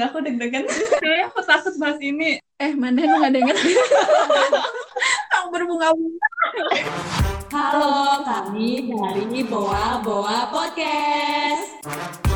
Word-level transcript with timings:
Enggak, 0.00 0.16
aku 0.16 0.24
deg-degan. 0.24 0.64
Kayaknya 0.96 1.24
aku 1.28 1.40
takut 1.44 1.74
bahas 1.76 2.00
ini. 2.00 2.40
Eh, 2.56 2.72
mana 2.72 3.04
lu 3.04 3.20
gak 3.20 3.36
denger? 3.36 3.52
Aku 5.36 5.46
berbunga-bunga. 5.52 6.28
Halo, 7.52 8.24
kami 8.24 8.88
dari 8.88 9.44
Boa 9.44 10.00
Boa 10.00 10.48
Podcast. 10.48 12.29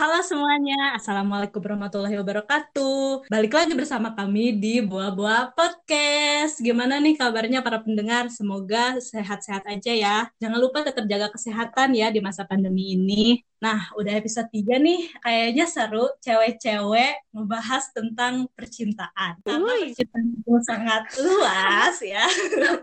Halo 0.00 0.24
semuanya, 0.24 0.96
Assalamualaikum 0.96 1.60
warahmatullahi 1.60 2.16
wabarakatuh. 2.16 3.28
Balik 3.28 3.52
lagi 3.52 3.76
bersama 3.76 4.16
kami 4.16 4.56
di 4.56 4.80
Boa 4.80 5.12
Podcast. 5.52 6.56
Gimana 6.56 6.96
nih 6.96 7.20
kabarnya 7.20 7.60
para 7.60 7.84
pendengar? 7.84 8.32
Semoga 8.32 8.96
sehat-sehat 8.96 9.60
aja 9.68 9.92
ya. 9.92 10.16
Jangan 10.40 10.56
lupa 10.56 10.88
tetap 10.88 11.04
jaga 11.04 11.28
kesehatan 11.28 11.92
ya 11.92 12.08
di 12.08 12.24
masa 12.24 12.48
pandemi 12.48 12.96
ini. 12.96 13.44
Nah, 13.60 13.92
udah 13.92 14.16
episode 14.16 14.48
3 14.48 14.80
nih, 14.80 15.12
kayaknya 15.20 15.68
seru 15.68 16.08
cewek-cewek 16.24 17.28
ngebahas 17.36 17.84
tentang 17.92 18.48
percintaan. 18.56 19.36
Karena 19.44 19.84
percintaan 19.84 20.26
itu 20.32 20.52
sangat 20.64 21.04
luas 21.20 22.00
ya. 22.00 22.24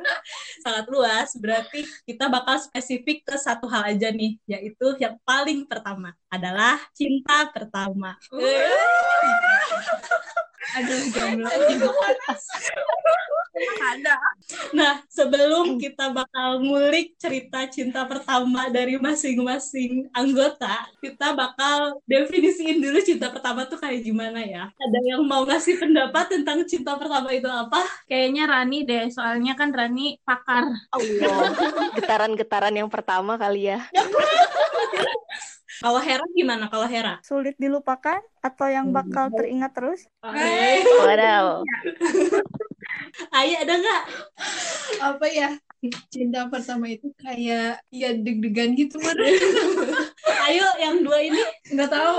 sangat 0.66 0.86
luas, 0.86 1.34
berarti 1.42 1.82
kita 2.06 2.30
bakal 2.30 2.62
spesifik 2.62 3.26
ke 3.26 3.42
satu 3.42 3.66
hal 3.66 3.90
aja 3.90 4.14
nih, 4.14 4.38
yaitu 4.46 4.94
yang 5.02 5.18
paling 5.26 5.66
pertama 5.66 6.14
adalah 6.28 6.80
cinta 6.92 7.48
pertama. 7.52 8.16
Aduh, 10.78 11.02
jomblo. 11.16 11.48
Ada. 13.58 14.16
Nah, 14.78 15.02
sebelum 15.10 15.82
kita 15.82 16.14
bakal 16.14 16.62
ngulik 16.62 17.18
cerita 17.18 17.66
cinta 17.66 18.06
pertama 18.06 18.70
dari 18.70 19.02
masing-masing 19.02 20.14
anggota, 20.14 20.86
kita 21.02 21.34
bakal 21.34 21.98
definisiin 22.06 22.78
dulu 22.78 23.02
cinta 23.02 23.34
pertama 23.34 23.66
tuh 23.66 23.82
kayak 23.82 24.06
gimana 24.06 24.46
ya. 24.46 24.70
Ada 24.70 25.00
yang 25.02 25.26
mau 25.26 25.42
ngasih 25.42 25.82
pendapat 25.82 26.38
tentang 26.38 26.62
cinta 26.70 26.94
pertama 27.02 27.34
itu 27.34 27.50
apa? 27.50 27.82
Kayaknya 28.06 28.44
Rani 28.46 28.80
deh, 28.86 29.06
soalnya 29.10 29.58
kan 29.58 29.74
Rani 29.74 30.22
pakar. 30.22 30.70
Allah, 30.94 31.50
getaran-getaran 31.98 32.76
yang 32.78 32.92
pertama 32.94 33.42
kali 33.42 33.74
ya. 33.74 33.82
Kalau 35.82 36.02
Hera 36.02 36.26
gimana? 36.34 36.66
Kalau 36.72 36.88
Hera? 36.90 37.22
sulit 37.22 37.56
dilupakan 37.62 38.22
atau 38.42 38.68
yang 38.72 38.90
bakal 38.90 39.30
teringat 39.30 39.72
terus? 39.76 40.10
Oke. 40.26 40.82
Wadaw. 41.06 41.62
Ayo 43.34 43.56
ada 43.62 43.74
nggak? 43.78 44.04
Apa 45.04 45.26
ya? 45.30 45.50
Cinta 46.10 46.50
pertama 46.50 46.90
itu 46.90 47.14
kayak 47.22 47.86
ya 47.94 48.10
deg-degan 48.18 48.74
gitu, 48.74 48.98
Mar. 48.98 49.14
Ayo 50.50 50.66
yang 50.82 51.06
dua 51.06 51.22
ini 51.22 51.42
Nggak 51.70 51.92
tahu 51.94 52.18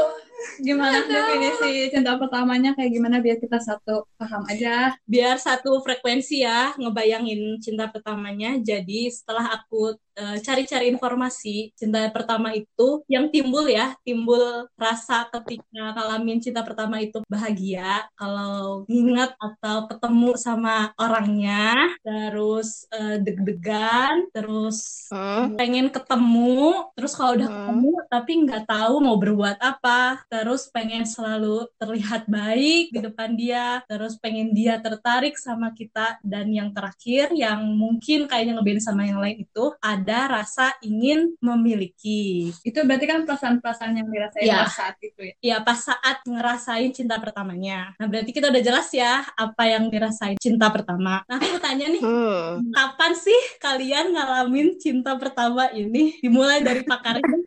gimana 0.62 1.02
definisi 1.02 1.90
cinta 1.90 2.14
pertamanya 2.14 2.70
kayak 2.78 2.94
gimana 2.94 3.18
biar 3.18 3.42
kita 3.42 3.58
satu 3.58 4.06
paham 4.14 4.46
aja. 4.46 4.94
biar 5.02 5.34
satu 5.34 5.82
frekuensi 5.82 6.46
ya 6.46 6.70
ngebayangin 6.78 7.58
cinta 7.58 7.90
pertamanya. 7.90 8.54
Jadi 8.62 9.10
setelah 9.10 9.58
aku 9.58 9.98
eh, 10.18 10.36
cari-cari 10.42 10.90
informasi 10.90 11.70
cinta 11.78 12.10
pertama 12.10 12.50
itu 12.52 13.06
yang 13.06 13.30
timbul 13.30 13.64
ya, 13.70 13.94
timbul 14.02 14.66
rasa 14.74 15.30
ketika 15.30 15.94
ngalamin 15.94 16.42
cinta 16.42 16.66
pertama 16.66 16.98
itu 16.98 17.22
bahagia 17.30 18.04
kalau 18.18 18.82
ingat 18.90 19.32
atau 19.38 19.86
ketemu 19.86 20.30
sama 20.36 20.90
orangnya, 20.98 21.74
terus 22.02 22.82
eh, 22.90 23.22
deg-degan, 23.22 24.26
terus 24.34 25.06
Hmm. 25.08 25.54
pengen 25.56 25.88
ketemu, 25.88 26.90
terus 26.92 27.14
kalau 27.14 27.38
udah 27.38 27.48
Hmm. 27.48 27.56
ketemu 27.56 27.92
tapi 28.10 28.32
nggak 28.44 28.64
tahu 28.68 28.94
mau 29.00 29.16
berbuat 29.16 29.58
apa, 29.62 30.20
terus 30.28 30.68
pengen 30.68 31.04
selalu 31.06 31.64
terlihat 31.80 32.26
baik 32.28 32.90
di 32.92 33.00
depan 33.00 33.30
dia, 33.38 33.80
terus 33.88 34.16
pengen 34.18 34.52
dia 34.52 34.80
tertarik 34.82 35.36
sama 35.36 35.70
kita, 35.72 36.18
dan 36.24 36.48
yang 36.50 36.72
terakhir 36.72 37.30
yang 37.36 37.60
mungkin 37.76 38.24
kayaknya 38.26 38.56
ngebedain 38.58 38.84
sama 38.84 39.04
yang 39.04 39.20
lain 39.20 39.44
itu 39.44 39.64
ada 39.80 40.07
rasa 40.14 40.72
ingin 40.80 41.36
memiliki. 41.38 42.48
Itu 42.62 42.86
berarti 42.86 43.04
kan 43.04 43.28
perasaan-perasaan 43.28 43.92
yang 43.92 44.08
dirasain 44.08 44.46
Ya. 44.46 44.64
pas 44.64 44.72
saat 44.72 44.96
itu 45.02 45.20
ya. 45.20 45.34
Ya 45.42 45.56
pas 45.60 45.76
saat 45.76 46.24
ngerasain 46.24 46.88
cinta 46.90 47.18
pertamanya. 47.18 47.92
Nah 47.98 48.06
berarti 48.06 48.30
kita 48.30 48.48
udah 48.48 48.62
jelas 48.62 48.88
ya 48.90 49.26
apa 49.28 49.62
yang 49.66 49.90
dirasain 49.90 50.38
cinta 50.38 50.70
pertama. 50.70 51.20
Nah 51.26 51.36
aku 51.36 51.58
tanya 51.58 51.86
nih, 51.88 52.00
Hmm. 52.00 52.70
kapan 52.70 53.12
sih 53.12 53.40
kalian 53.58 54.14
ngalamin 54.14 54.78
cinta 54.78 55.12
pertama 55.14 55.68
ini? 55.70 56.16
Dimulai 56.18 56.62
dari 56.62 56.80
pakarnya. 56.82 57.44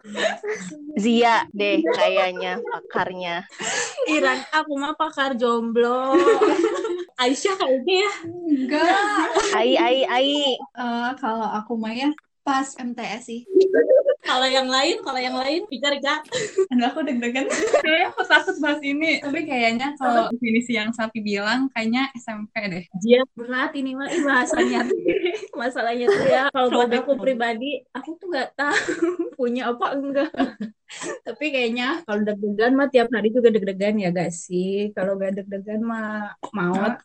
Zia 0.93 1.47
deh 1.49 1.79
kayaknya 1.87 2.59
pakarnya. 2.59 3.47
Iran, 4.05 4.39
aku 4.51 4.71
mah 4.75 4.93
pakar 4.93 5.33
jomblo. 5.33 6.13
Aisyah 7.15 7.53
kayaknya 7.55 7.95
ya. 8.01 8.11
Enggak. 8.25 8.89
Ai 9.53 9.71
ai 9.77 9.97
ai. 10.03 10.29
Eh, 10.57 11.11
kalau 11.17 11.47
aku 11.47 11.77
mah 11.77 11.93
ya 11.93 12.09
pas 12.41 12.67
MTS 12.77 13.21
sih. 13.25 13.41
Kalau 14.21 14.45
yang 14.45 14.69
lain, 14.69 15.01
kalau 15.01 15.17
yang 15.17 15.33
lain, 15.33 15.65
bicara 15.65 15.97
Kak. 15.97 16.29
Enggak, 16.69 16.93
aku 16.93 17.01
deg-degan. 17.03 17.49
Kayaknya 17.81 18.07
aku 18.13 18.21
takut 18.29 18.55
bahas 18.61 18.79
ini. 18.85 19.17
Tapi 19.17 19.49
kayaknya 19.49 19.97
kalau 19.97 20.29
definisi 20.29 20.77
yang 20.77 20.93
Sapi 20.93 21.25
bilang, 21.25 21.73
kayaknya 21.73 22.13
SMP 22.13 22.53
deh. 22.69 22.85
Dia 23.01 23.25
berat 23.33 23.73
ini 23.73 23.97
mah 23.97 24.07
bahasanya 24.07 24.85
masalahnya 25.61 26.05
tuh 26.05 26.25
ya 26.29 26.43
kalau 26.53 26.69
buat 26.69 26.89
aku 26.93 27.17
pribadi 27.17 27.81
aku 27.97 28.20
nggak 28.31 28.49
tahu 28.55 28.79
punya 29.39 29.61
apa 29.75 29.85
enggak 29.93 30.31
tapi 31.27 31.45
kayaknya 31.55 32.03
kalau 32.03 32.21
deg-degan 32.23 32.71
mah 32.75 32.87
tiap 32.91 33.07
hari 33.11 33.31
juga 33.31 33.47
deg-degan 33.51 33.95
ya 33.95 34.09
gak 34.11 34.31
sih 34.31 34.91
kalau 34.91 35.15
gak 35.15 35.39
deg-degan 35.39 35.79
mah 35.83 36.35
maut 36.51 36.99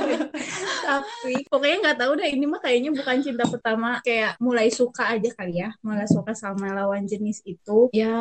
tapi 0.88 1.44
pokoknya 1.48 1.76
nggak 1.80 1.98
tahu 2.00 2.12
deh 2.20 2.28
ini 2.32 2.44
mah 2.44 2.60
kayaknya 2.60 2.90
bukan 2.92 3.16
cinta 3.24 3.44
pertama 3.48 4.00
kayak 4.04 4.36
mulai 4.40 4.68
suka 4.68 5.16
aja 5.16 5.30
kali 5.32 5.60
ya 5.64 5.70
mulai 5.80 6.04
suka 6.08 6.32
sama 6.36 6.72
lawan 6.76 7.04
jenis 7.08 7.40
itu 7.46 7.88
ya 7.94 8.16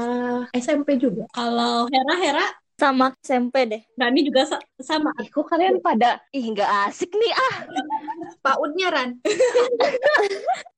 SMP 0.55 0.95
juga 0.99 1.27
kalau 1.31 1.87
Hera, 1.91 2.15
Hera, 2.19 2.45
Sama 2.79 3.11
SMP 3.19 3.67
deh. 3.67 3.83
Rani 3.99 4.23
juga 4.23 4.47
sa- 4.47 4.63
sama. 4.79 5.11
Ih, 5.19 5.27
kok 5.27 5.51
kalian 5.51 5.83
pada 5.83 6.23
ih 6.31 6.47
nggak 6.47 6.87
asik 6.87 7.11
nih 7.11 7.33
ah. 7.35 7.55
Pautnya 8.39 8.87
Ran. 8.87 9.09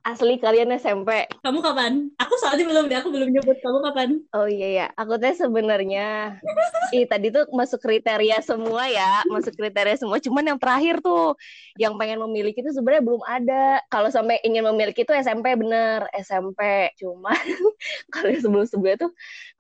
Asli 0.02 0.42
kalian 0.42 0.74
SMP. 0.82 1.30
Kamu 1.46 1.62
kapan? 1.62 2.10
Aku 2.18 2.34
soalnya 2.42 2.66
belum 2.66 2.90
deh, 2.90 2.98
aku 2.98 3.14
belum 3.14 3.30
nyebut. 3.38 3.54
Kamu 3.62 3.86
kapan? 3.86 4.10
Oh 4.34 4.50
iya 4.50 4.68
ya, 4.74 4.88
aku 4.98 5.22
teh 5.22 5.38
sebenarnya 5.38 6.42
ih 6.98 7.06
tadi 7.06 7.30
tuh 7.30 7.46
masuk 7.54 7.78
kriteria 7.86 8.42
semua 8.42 8.90
ya, 8.90 9.22
masuk 9.30 9.54
kriteria 9.54 10.02
semua. 10.02 10.18
Cuman 10.18 10.50
yang 10.50 10.58
terakhir 10.58 11.06
tuh 11.06 11.38
yang 11.78 12.02
pengen 12.02 12.18
memiliki 12.26 12.66
itu 12.66 12.74
sebenarnya 12.74 13.04
belum 13.06 13.22
ada. 13.30 13.78
Kalau 13.94 14.10
sampai 14.10 14.42
ingin 14.42 14.66
memiliki 14.74 15.06
itu 15.06 15.14
SMP 15.14 15.54
bener, 15.54 16.10
SMP. 16.18 16.90
Cuman 16.98 17.38
kalau 18.14 18.34
yang 18.34 18.42
sebelum-sebelumnya 18.42 19.06
tuh 19.06 19.12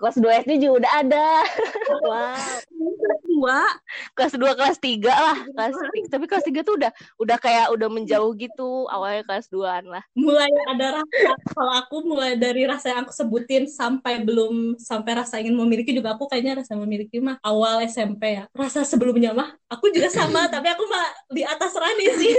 kelas 0.02 0.18
2 0.18 0.42
SD 0.42 0.52
juga 0.66 0.74
udah 0.86 0.92
ada. 1.06 1.28
Wow. 2.02 2.34
dua 3.24 3.62
kelas 4.18 4.34
2 4.36 4.58
kelas 4.58 4.78
3 4.82 5.06
lah. 5.06 5.38
Kelas 5.54 5.76
tapi 6.10 6.26
kelas 6.26 6.46
3 6.50 6.66
tuh 6.66 6.76
udah 6.82 6.92
udah 7.22 7.38
kayak 7.38 7.68
udah 7.72 7.88
menjauh 7.88 8.34
gitu. 8.36 8.90
Awalnya 8.90 9.24
kelas 9.28 9.48
2-an 9.54 9.86
lah. 9.88 10.04
Mulai 10.32 10.52
ada 10.72 10.88
rasa, 11.04 11.32
kalau 11.52 11.74
aku 11.76 11.96
mulai 12.08 12.40
dari 12.40 12.64
rasa 12.64 12.96
yang 12.96 13.04
aku 13.04 13.12
sebutin 13.12 13.68
sampai 13.68 14.24
belum, 14.24 14.80
sampai 14.80 15.20
rasa 15.20 15.44
ingin 15.44 15.60
memiliki 15.60 15.92
juga 15.92 16.16
aku 16.16 16.32
kayaknya 16.32 16.64
rasa 16.64 16.80
memiliki 16.80 17.20
mah 17.20 17.36
awal 17.44 17.84
SMP 17.84 18.40
ya. 18.40 18.48
Rasa 18.56 18.88
sebelumnya 18.88 19.36
mah, 19.36 19.52
aku 19.68 19.92
juga 19.92 20.08
sama, 20.08 20.48
tapi 20.54 20.72
aku 20.72 20.88
mah 20.88 21.08
di 21.36 21.44
atas 21.44 21.76
Rani 21.76 22.08
sih. 22.16 22.34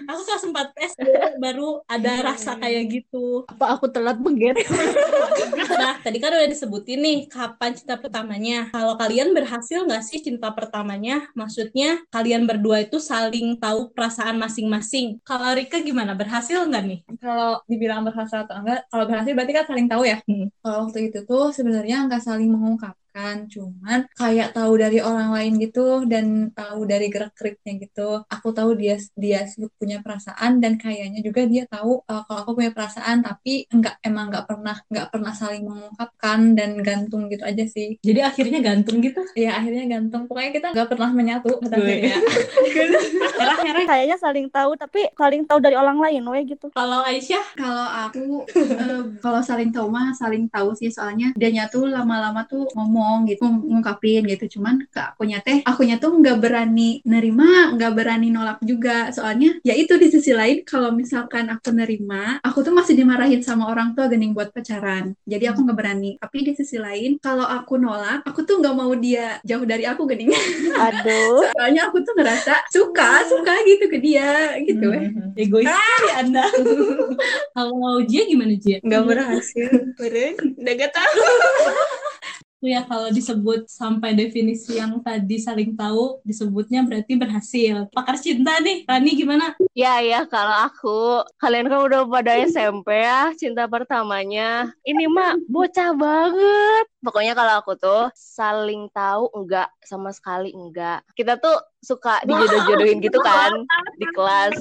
aku 0.00 0.20
kelas 0.24 0.44
4 0.48 0.72
SD 0.96 1.06
baru 1.36 1.84
ada 1.84 2.32
rasa 2.32 2.56
kayak 2.56 2.88
gitu. 2.88 3.44
apa 3.52 3.76
aku 3.76 3.92
telat 3.92 4.16
beget 4.16 4.56
Nah, 5.80 5.96
tadi 6.00 6.18
kan 6.20 6.32
udah 6.32 6.48
disebutin 6.48 7.00
nih 7.00 7.18
kapan 7.28 7.72
cinta 7.72 7.96
pertamanya. 7.96 8.68
Kalau 8.72 8.94
kalian 9.00 9.32
berhasil 9.32 9.84
nggak 9.84 10.04
sih 10.04 10.20
cinta 10.20 10.52
pertamanya? 10.52 11.28
Maksudnya 11.32 12.04
kalian 12.12 12.44
berdua 12.44 12.84
itu 12.84 13.00
saling 13.00 13.56
tahu 13.56 13.92
perasaan 13.96 14.36
masing-masing. 14.36 15.20
Kalau 15.24 15.52
Rika 15.56 15.80
gimana? 15.80 16.12
Berhasil 16.12 16.60
nggak 16.68 16.84
nih? 16.84 17.00
Kalau 17.18 17.50
dibilang 17.70 18.00
berhasil 18.06 18.38
atau 18.44 18.54
enggak, 18.60 18.78
kalau 18.90 19.04
berhasil 19.08 19.32
berarti 19.36 19.52
kan 19.58 19.64
saling 19.70 19.86
tahu 19.90 20.02
ya. 20.06 20.16
Hmm. 20.28 20.46
Kalau 20.62 20.76
waktu 20.86 20.98
itu 21.10 21.18
tuh 21.26 21.42
sebenarnya 21.56 21.96
nggak 22.06 22.22
saling 22.28 22.50
mengungkapkan, 23.20 23.36
cuman 23.50 24.00
kayak 24.16 24.48
tahu 24.56 24.72
dari 24.80 24.98
orang 25.04 25.30
lain 25.36 25.52
gitu 25.60 26.04
dan 26.08 26.50
tahu 26.56 26.80
dari 26.88 27.06
gerak-geriknya 27.12 27.72
gitu. 27.86 28.08
Aku 28.26 28.48
tahu 28.56 28.76
dia 28.76 28.96
dia 29.16 29.44
punya 29.76 30.00
perasaan 30.00 30.60
dan 30.60 30.80
kayaknya 30.80 31.20
juga 31.20 31.44
dia 31.44 31.64
tahu 31.68 32.00
uh, 32.08 32.22
kalau 32.24 32.40
aku 32.44 32.52
punya 32.56 32.72
perasaan, 32.72 33.20
tapi 33.20 33.68
enggak 33.70 34.00
emang 34.04 34.32
nggak 34.32 34.46
pernah 34.48 34.76
nggak 34.88 35.08
pernah 35.12 35.32
saling 35.36 35.64
mengungkapkan 35.68 36.40
dan 36.56 36.70
gantung 36.80 37.28
gitu 37.28 37.44
aja 37.44 37.64
sih. 37.68 38.00
Jadi 38.00 38.20
akhirnya 38.24 38.58
gantung 38.64 39.04
gitu. 39.04 39.20
Ya 39.36 39.60
akhirnya 39.60 39.84
gantung. 39.86 40.24
Pokoknya 40.26 40.50
kita 40.56 40.66
nggak 40.72 40.88
pernah 40.88 41.10
menyatu 41.12 41.52
Gue. 41.60 42.12
akhirnya. 43.40 43.86
Kayaknya 43.86 44.16
saling 44.20 44.48
tahu 44.48 44.76
tapi 44.76 45.10
saling 45.14 45.42
tahu 45.44 45.58
dari 45.60 45.76
orang 45.76 45.98
lain 46.00 46.24
we 46.28 46.40
gitu. 46.46 46.72
Kalau 46.72 47.02
Aisyah, 47.04 47.44
Kalau 47.56 47.86
aku 48.08 48.46
eh, 48.54 49.02
kalau 49.18 49.40
saling 49.42 49.70
tahu 49.74 49.90
mah 49.90 50.14
saling 50.14 50.46
tahu 50.48 50.72
sih 50.76 50.88
soalnya 50.92 51.34
dia 51.34 51.50
nyatu 51.50 51.84
lama-lama 51.84 52.46
tuh 52.46 52.70
ngomong 52.76 53.09
ngomong 53.10 53.26
gitu 53.26 53.42
ng- 53.42 53.66
ngungkapin 53.66 54.22
gitu 54.30 54.44
cuman 54.58 54.86
ke 54.86 55.00
akunya 55.02 55.42
teh 55.42 55.66
akunya 55.66 55.98
tuh 55.98 56.14
nggak 56.14 56.38
berani 56.38 57.02
nerima 57.02 57.74
nggak 57.74 57.92
berani 57.98 58.30
nolak 58.30 58.62
juga 58.62 59.10
soalnya 59.10 59.58
ya 59.66 59.74
itu 59.74 59.98
di 59.98 60.06
sisi 60.06 60.30
lain 60.30 60.62
kalau 60.62 60.94
misalkan 60.94 61.50
aku 61.50 61.74
nerima 61.74 62.38
aku 62.46 62.62
tuh 62.62 62.70
masih 62.70 62.94
dimarahin 62.94 63.42
sama 63.42 63.66
orang 63.66 63.98
tua 63.98 64.06
gening 64.06 64.30
buat 64.30 64.54
pacaran 64.54 65.18
jadi 65.26 65.50
aku 65.50 65.66
nggak 65.66 65.78
berani 65.82 66.10
tapi 66.22 66.46
di 66.46 66.54
sisi 66.54 66.78
lain 66.78 67.18
kalau 67.18 67.42
aku 67.42 67.74
nolak 67.82 68.22
aku 68.22 68.46
tuh 68.46 68.62
nggak 68.62 68.74
mau 68.78 68.94
dia 68.94 69.42
jauh 69.42 69.66
dari 69.66 69.82
aku 69.90 70.06
gening 70.06 70.30
Aduh. 70.78 71.42
soalnya 71.58 71.90
aku 71.90 71.98
tuh 72.06 72.14
ngerasa 72.14 72.70
suka 72.70 73.26
suka 73.26 73.54
gitu 73.66 73.90
ke 73.90 73.98
dia 73.98 74.54
gitu 74.62 74.86
eh. 74.94 75.10
Hmm, 75.10 75.34
Egois 75.34 75.66
sekali 75.66 76.10
Anda. 76.14 76.44
Kalau 77.56 77.98
Jia 78.06 78.22
gimana 78.28 78.54
Jia? 78.56 78.78
Nggak 78.84 79.02
berhasil. 79.08 79.70
Beren, 79.96 80.34
udah 80.60 80.74
gak 80.76 80.92
tahu. 80.94 81.24
Ya 82.60 82.84
kalau 82.84 83.08
disebut 83.08 83.72
sampai 83.72 84.12
definisi 84.12 84.76
yang 84.76 85.00
tadi 85.00 85.40
saling 85.40 85.72
tahu 85.72 86.20
disebutnya 86.28 86.84
berarti 86.84 87.16
berhasil. 87.16 87.88
Pakar 87.88 88.20
cinta 88.20 88.60
nih, 88.60 88.84
Rani 88.84 89.10
gimana? 89.16 89.56
Ya 89.72 90.04
ya 90.04 90.28
kalau 90.28 90.68
aku 90.68 91.24
kalian 91.40 91.72
kan 91.72 91.80
udah 91.80 92.04
pada 92.04 92.36
SMP 92.44 93.00
ya 93.00 93.32
cinta 93.32 93.64
pertamanya. 93.64 94.76
Ini 94.84 95.08
mah 95.08 95.40
bocah 95.48 95.96
banget. 95.96 96.84
Pokoknya 97.00 97.32
kalau 97.32 97.64
aku 97.64 97.72
tuh 97.80 98.12
saling 98.12 98.92
tahu 98.92 99.32
enggak 99.32 99.72
sama 99.80 100.12
sekali 100.12 100.52
enggak. 100.52 101.00
Kita 101.16 101.40
tuh 101.40 101.56
suka 101.80 102.20
dijodoh-jodohin 102.28 103.00
gitu 103.00 103.18
kan 103.28 103.52
di 103.96 104.06
kelas. 104.12 104.56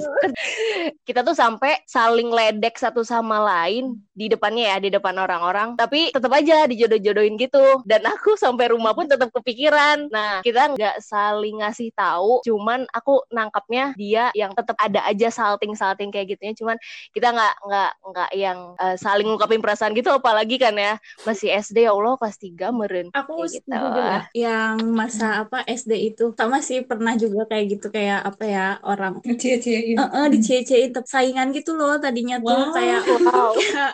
Kita 1.04 1.22
tuh 1.24 1.36
sampai 1.36 1.84
saling 1.86 2.32
ledek 2.32 2.80
satu 2.80 3.04
sama 3.04 3.40
lain 3.44 4.00
di 4.16 4.28
depannya 4.28 4.76
ya, 4.76 4.78
di 4.80 4.90
depan 4.92 5.16
orang-orang. 5.16 5.76
Tapi 5.76 6.12
tetap 6.12 6.32
aja 6.32 6.68
dijodoh-jodohin 6.68 7.36
gitu. 7.40 7.84
Dan 7.84 8.04
aku 8.08 8.36
sampai 8.36 8.72
rumah 8.72 8.96
pun 8.96 9.08
tetap 9.08 9.32
kepikiran. 9.32 10.08
Nah, 10.12 10.40
kita 10.44 10.76
nggak 10.76 10.98
saling 11.04 11.60
ngasih 11.64 11.92
tahu. 11.96 12.44
Cuman 12.44 12.88
aku 12.92 13.24
nangkapnya 13.32 13.96
dia 13.96 14.32
yang 14.36 14.52
tetap 14.56 14.76
ada 14.80 15.04
aja 15.08 15.28
salting-salting 15.32 16.12
kayak 16.12 16.36
gitunya. 16.36 16.56
Cuman 16.56 16.78
kita 17.12 17.32
nggak 17.32 17.56
nggak 17.68 17.92
nggak 18.12 18.30
yang 18.36 18.60
eh, 18.80 18.96
saling 18.96 19.28
ngungkapin 19.28 19.60
perasaan 19.64 19.96
gitu. 19.96 20.12
Apalagi 20.12 20.56
kan 20.60 20.76
ya 20.76 20.96
masih 21.24 21.52
SD 21.52 21.88
ya 21.88 21.96
Allah 21.96 22.16
kelas 22.20 22.38
3 22.40 22.72
meren. 22.76 23.08
Aku 23.16 23.44
Kayak 23.44 23.52
gitu. 23.56 23.72
juga 23.72 24.10
yang 24.36 24.76
masa 24.92 25.48
apa 25.48 25.64
SD 25.64 26.16
itu 26.16 26.32
sama 26.36 26.60
sih 26.60 26.84
pernah 26.84 27.09
juga 27.16 27.42
kayak 27.46 27.66
gitu 27.70 27.88
kayak 27.88 28.20
apa 28.22 28.44
ya 28.44 28.66
orang 28.82 29.22
Cie-ciein. 29.24 29.96
eh 29.96 30.04
eh, 30.04 30.26
dicie-ciein 30.30 30.90
tetap 30.90 31.06
saingan 31.06 31.50
gitu 31.50 31.74
loh 31.74 31.96
tadinya 31.96 32.38
tuh 32.38 32.52
Wow. 32.52 32.72
kayak 32.72 33.02
Wow. 33.24 33.52
kayak 33.60 33.94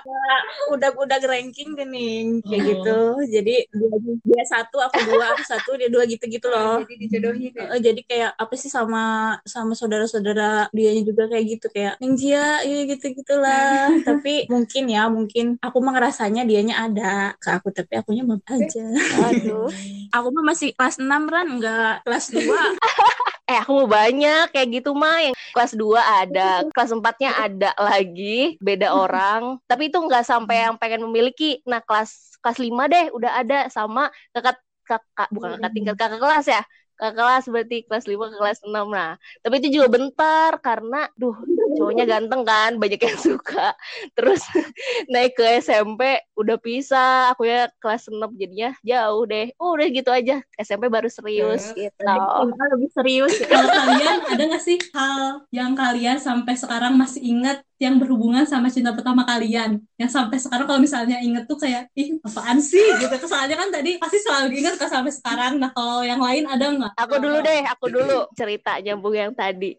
udah 0.67 0.89
udah 0.91 1.17
ranking 1.23 1.71
gening 1.73 2.27
kayak 2.41 2.57
Oh. 2.57 2.67
gitu 2.67 2.97
jadi 3.31 3.55
dia, 3.63 3.89
dia 4.21 4.43
satu 4.45 4.77
aku 4.79 4.97
dua 5.05 5.25
aku 5.31 5.43
satu 5.43 5.69
dia 5.75 5.87
dua 5.87 6.03
gitu 6.03 6.25
gitu 6.25 6.47
loh 6.47 6.81
jadi 6.81 6.95
dijodohin 6.97 7.51
ya. 7.51 7.63
Eh, 7.69 7.81
jadi 7.81 8.01
kayak 8.01 8.31
apa 8.33 8.53
sih 8.55 8.67
sama 8.67 9.03
sama 9.43 9.73
saudara-saudara 9.73 10.67
dianya 10.71 11.03
juga 11.03 11.27
kayak 11.27 11.45
gitu 11.51 11.67
kayak 11.69 11.93
Neng 11.97 12.15
Jia 12.15 12.61
iya 12.61 12.81
gitu 12.87 13.13
gitulah 13.13 13.91
tapi 14.07 14.47
mungkin 14.47 14.83
ya 14.87 15.05
mungkin 15.07 15.45
aku 15.57 15.77
mah 15.77 15.93
ngerasanya 15.93 16.41
dianya 16.43 16.75
ada 16.81 17.11
ke 17.35 17.49
aku 17.51 17.69
tapi 17.69 17.93
akunya 17.93 18.23
belum 18.23 18.41
aja 18.41 18.85
Aduh. 19.25 19.69
aku 20.09 20.27
mah 20.31 20.43
masih 20.45 20.71
kelas 20.71 20.97
6 20.97 21.07
ran 21.25 21.47
enggak 21.51 22.01
kelas 22.01 22.25
2 22.29 22.41
Eh 23.45 23.61
aku 23.61 23.85
mau 23.85 23.89
banyak 23.89 24.49
kayak 24.49 24.81
gitu 24.81 24.97
mah 24.97 25.21
yang 25.21 25.35
kelas 25.53 25.77
2 25.77 26.01
ada, 26.01 26.65
kelas 26.75 26.91
4-nya 26.97 27.31
ada 27.37 27.71
lagi, 27.77 28.57
beda 28.57 28.89
orang. 28.89 29.61
Tapi 29.69 29.93
itu 29.93 30.01
nggak 30.01 30.25
sampai 30.25 30.65
yang 30.65 30.75
pengen 30.81 31.05
memiliki. 31.05 31.61
Nah, 31.69 31.77
kelas 31.85 32.41
kelas 32.41 32.57
5 32.57 32.89
deh 32.89 33.13
udah 33.13 33.31
ada 33.45 33.69
sama 33.69 34.09
kakak 34.33 34.57
kakak 34.89 35.29
bukan 35.29 35.61
kakak 35.61 35.71
tingkat 35.77 35.95
kakak 35.97 36.19
kelas 36.21 36.45
ya. 36.49 36.61
Kakak 36.97 37.15
kelas 37.21 37.43
berarti 37.53 37.77
kelas 37.85 38.05
5 38.09 38.25
ke 38.33 38.37
kelas 38.41 38.59
6 38.65 38.87
nah. 38.89 39.13
Tapi 39.45 39.55
itu 39.61 39.77
juga 39.77 39.87
bentar 39.93 40.51
karena 40.57 41.05
duh 41.13 41.37
cowoknya 41.75 42.05
ganteng 42.07 42.41
kan, 42.47 42.71
banyak 42.79 42.99
yang 42.99 43.19
suka. 43.19 43.75
Terus 44.15 44.41
naik 45.13 45.35
ke 45.35 45.45
SMP 45.61 46.19
udah 46.35 46.57
pisah, 46.59 47.31
aku 47.35 47.47
ya 47.47 47.67
kelas 47.79 48.07
6 48.09 48.17
jadinya 48.39 48.71
jauh 48.81 49.23
deh. 49.27 49.51
Oh, 49.59 49.75
udah 49.75 49.87
gitu 49.91 50.09
aja. 50.09 50.41
SMP 50.55 50.87
baru 50.87 51.11
serius 51.11 51.75
Terus? 51.75 51.91
gitu. 51.91 52.03
SMA 52.07 52.65
lebih 52.75 52.89
serius 52.91 53.33
ya. 53.39 53.47
Kalau 53.51 53.69
kalian 53.69 54.17
ada 54.25 54.43
nggak 54.47 54.63
sih 54.63 54.77
hal 54.95 55.45
yang 55.51 55.71
kalian 55.75 56.17
sampai 56.17 56.53
sekarang 56.55 56.95
masih 56.95 57.21
ingat 57.23 57.61
yang 57.75 57.99
berhubungan 57.99 58.47
sama 58.47 58.71
cinta 58.71 58.95
pertama 58.95 59.27
kalian? 59.27 59.83
Yang 59.99 60.11
sampai 60.15 60.37
sekarang 60.39 60.65
kalau 60.67 60.79
misalnya 60.79 61.19
inget 61.19 61.43
tuh 61.43 61.59
kayak, 61.59 61.91
ih 61.91 62.15
apaan 62.23 62.63
sih? 62.63 62.83
Gitu. 62.99 63.11
Soalnya 63.27 63.59
kan 63.59 63.69
tadi 63.71 63.99
pasti 63.99 64.17
selalu 64.23 64.63
ingat 64.63 64.79
kan 64.79 64.87
sampai 64.87 65.11
sekarang. 65.11 65.59
Nah 65.59 65.75
kalau 65.75 65.99
yang 66.03 66.23
lain 66.23 66.47
ada 66.47 66.65
nggak? 66.71 66.93
Aku 66.95 67.15
dulu 67.19 67.37
deh, 67.43 67.61
aku 67.67 67.85
dulu 67.91 68.17
cerita 68.31 68.79
nyambung 68.79 69.15
yang 69.15 69.31
tadi. 69.35 69.75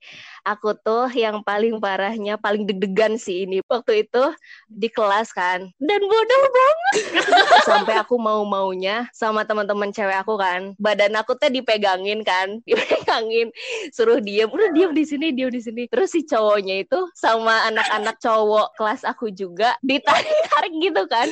Aku 0.47 0.79
tuh 0.79 1.11
yang 1.11 1.43
paling 1.43 1.83
parahnya, 1.83 2.39
paling 2.39 2.63
deg-degan 2.71 3.19
sih 3.19 3.43
ini. 3.43 3.59
Waktu 3.67 4.07
itu 4.07 4.31
di 4.71 4.87
kelas 4.87 5.35
kan, 5.35 5.67
dan 5.75 6.01
bodoh 6.07 6.45
banget. 6.55 6.95
Sampai 7.69 7.99
aku 7.99 8.15
mau-maunya 8.15 9.11
sama 9.11 9.43
teman-teman 9.43 9.91
cewek 9.91 10.15
aku 10.23 10.39
kan. 10.39 10.79
Badan 10.79 11.19
aku 11.19 11.35
tuh 11.35 11.51
dipegangin 11.51 12.23
kan, 12.23 12.59
dipegangin. 12.69 13.51
Suruh 13.91 14.23
diem, 14.23 14.47
udah 14.47 14.71
diem 14.71 14.95
di 14.95 15.03
sini, 15.03 15.35
diem 15.35 15.51
di 15.51 15.59
sini. 15.59 15.83
Terus 15.91 16.15
si 16.15 16.23
cowoknya 16.23 16.87
itu 16.87 17.11
sama 17.19 17.67
anak-anak 17.67 18.23
cowok 18.23 18.79
kelas 18.79 19.03
aku 19.03 19.35
juga 19.35 19.75
ditarik-tarik 19.83 20.75
gitu 20.79 21.03
kan. 21.11 21.27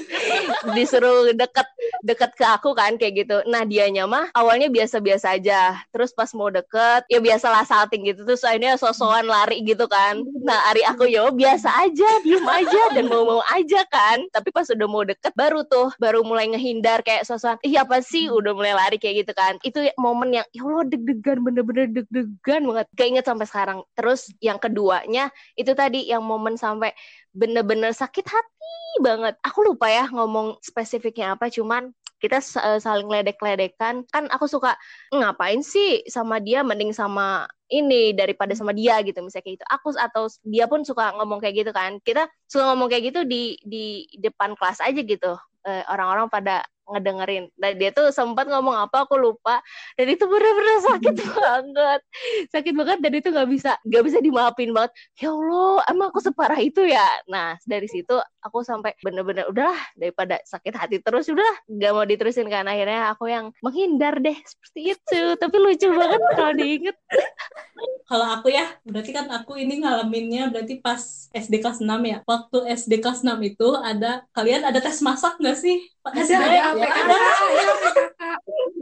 Disuruh 0.75 1.31
deket 1.31 1.71
deket 2.03 2.35
ke 2.35 2.43
aku 2.43 2.75
kan 2.75 2.99
kayak 2.99 3.25
gitu. 3.25 3.47
Nah 3.47 3.63
dianya 3.63 4.11
mah 4.11 4.27
awalnya 4.35 4.67
biasa-biasa 4.67 5.39
aja. 5.39 5.79
Terus 5.95 6.11
pas 6.11 6.35
mau 6.35 6.51
deket 6.51 7.07
ya 7.07 7.23
biasalah 7.23 7.63
salting 7.63 8.11
gitu. 8.11 8.27
Terus 8.27 8.43
akhirnya 8.43 8.75
sosokan 9.05 9.29
lari 9.29 9.61
gitu 9.61 9.85
kan. 9.85 10.25
Nah 10.41 10.73
hari 10.73 10.81
aku 10.89 11.05
ya 11.05 11.29
biasa 11.29 11.69
aja, 11.85 12.11
diem 12.25 12.45
aja 12.49 12.83
dan 12.97 13.05
mau-mau 13.13 13.45
aja 13.53 13.85
kan. 13.93 14.25
Tapi 14.33 14.49
pas 14.49 14.65
udah 14.73 14.89
mau 14.89 15.05
deket 15.05 15.37
baru 15.37 15.61
tuh 15.69 15.93
baru 16.01 16.25
mulai 16.25 16.49
ngehindar 16.49 17.05
kayak 17.05 17.29
sosokan. 17.29 17.61
Ih 17.61 17.77
apa 17.77 18.01
sih 18.01 18.33
udah 18.33 18.57
mulai 18.57 18.73
lari 18.73 18.97
kayak 18.97 19.29
gitu 19.29 19.33
kan. 19.37 19.61
Itu 19.61 19.85
momen 20.01 20.41
yang 20.41 20.47
ya 20.57 20.65
Allah 20.65 20.89
deg-degan 20.89 21.45
bener-bener 21.45 21.87
deg-degan 21.93 22.65
banget. 22.65 22.87
Keinget 22.97 23.25
sampai 23.29 23.45
sekarang. 23.45 23.79
Terus 23.93 24.33
yang 24.41 24.57
keduanya 24.57 25.29
itu 25.61 25.77
tadi 25.77 26.09
yang 26.09 26.25
momen 26.25 26.57
sampai 26.57 26.97
bener-bener 27.37 27.93
sakit 27.93 28.25
hati 28.25 28.75
banget. 29.05 29.37
Aku 29.45 29.61
lupa 29.67 29.91
ya 29.91 30.09
ngomong 30.09 30.63
spesifiknya 30.63 31.35
apa, 31.37 31.51
cuman 31.51 31.91
kita 32.25 32.41
eh, 32.41 32.81
saling 32.81 33.05
ledek-ledekan. 33.05 34.09
Kan 34.09 34.25
aku 34.33 34.49
suka 34.49 34.73
ngapain 35.13 35.61
sih 35.61 36.01
sama 36.09 36.41
dia 36.41 36.65
mending 36.65 36.97
sama 36.97 37.45
ini 37.69 38.17
daripada 38.17 38.57
sama 38.57 38.73
dia 38.73 38.97
gitu 39.05 39.21
misalnya 39.21 39.45
kayak 39.45 39.57
gitu. 39.61 39.67
Aku 39.69 39.89
atau 39.93 40.25
dia 40.41 40.65
pun 40.65 40.81
suka 40.89 41.13
ngomong 41.21 41.45
kayak 41.45 41.69
gitu 41.69 41.71
kan. 41.77 42.01
Kita 42.01 42.25
suka 42.49 42.73
ngomong 42.73 42.89
kayak 42.89 43.13
gitu 43.13 43.21
di 43.29 43.61
di 43.61 44.09
depan 44.17 44.57
kelas 44.57 44.81
aja 44.81 45.01
gitu. 45.05 45.37
Eh, 45.69 45.85
orang-orang 45.93 46.33
pada 46.33 46.65
ngedengerin. 46.91 47.45
Dan 47.57 47.73
dia 47.81 47.91
tuh 47.95 48.11
sempat 48.13 48.49
ngomong 48.49 48.77
apa 48.77 49.07
aku 49.09 49.17
lupa. 49.17 49.61
Dan 49.97 50.13
itu 50.13 50.25
bener-bener 50.27 50.77
sakit 50.85 51.15
banget. 51.39 52.01
Sakit 52.53 52.75
banget 52.75 52.99
dan 53.05 53.13
itu 53.15 53.29
nggak 53.31 53.49
bisa 53.51 53.71
nggak 53.85 54.05
bisa 54.07 54.19
dimaafin 54.25 54.71
banget 54.73 54.93
ya 55.21 55.29
Allah 55.31 55.85
emang 55.93 56.09
aku 56.11 56.21
separah 56.25 56.61
itu 56.61 56.83
ya 56.87 57.05
nah 57.29 57.57
dari 57.69 57.87
situ 57.87 58.15
aku 58.41 58.65
sampai 58.65 58.97
bener-bener 59.05 59.49
udahlah 59.51 59.77
daripada 59.95 60.41
sakit 60.45 60.75
hati 60.75 60.97
terus 61.05 61.29
udahlah 61.29 61.57
nggak 61.69 61.91
mau 61.93 62.07
diterusin 62.07 62.49
kan 62.49 62.65
akhirnya 62.67 63.13
aku 63.13 63.29
yang 63.31 63.53
menghindar 63.61 64.19
deh 64.21 64.37
seperti 64.45 64.81
itu 64.97 65.23
tapi 65.39 65.57
lucu 65.61 65.89
banget 65.93 66.21
kalau 66.35 66.53
diinget 66.57 66.97
Kalau 68.05 68.27
aku 68.37 68.53
ya, 68.53 68.69
berarti 68.85 69.17
kan 69.17 69.33
aku 69.33 69.57
ini 69.57 69.81
ngalaminnya 69.81 70.53
berarti 70.53 70.77
pas 70.85 71.01
SD 71.33 71.65
kelas 71.65 71.81
6 71.81 72.01
ya. 72.05 72.21
Waktu 72.29 72.69
SD 72.77 73.01
kelas 73.01 73.25
6 73.25 73.41
itu 73.41 73.69
ada, 73.81 74.29
kalian 74.37 74.61
ada 74.69 74.77
tes 74.77 75.01
masak 75.01 75.41
nggak 75.41 75.57
sih? 75.57 75.89
Pak 76.05 76.13
Ada, 76.13 76.21
SD? 76.21 76.35
ada, 76.37 76.59
Ya, 76.75 76.89
PKK, 76.91 77.41
iya, 77.55 77.73
PKK. 77.83 78.21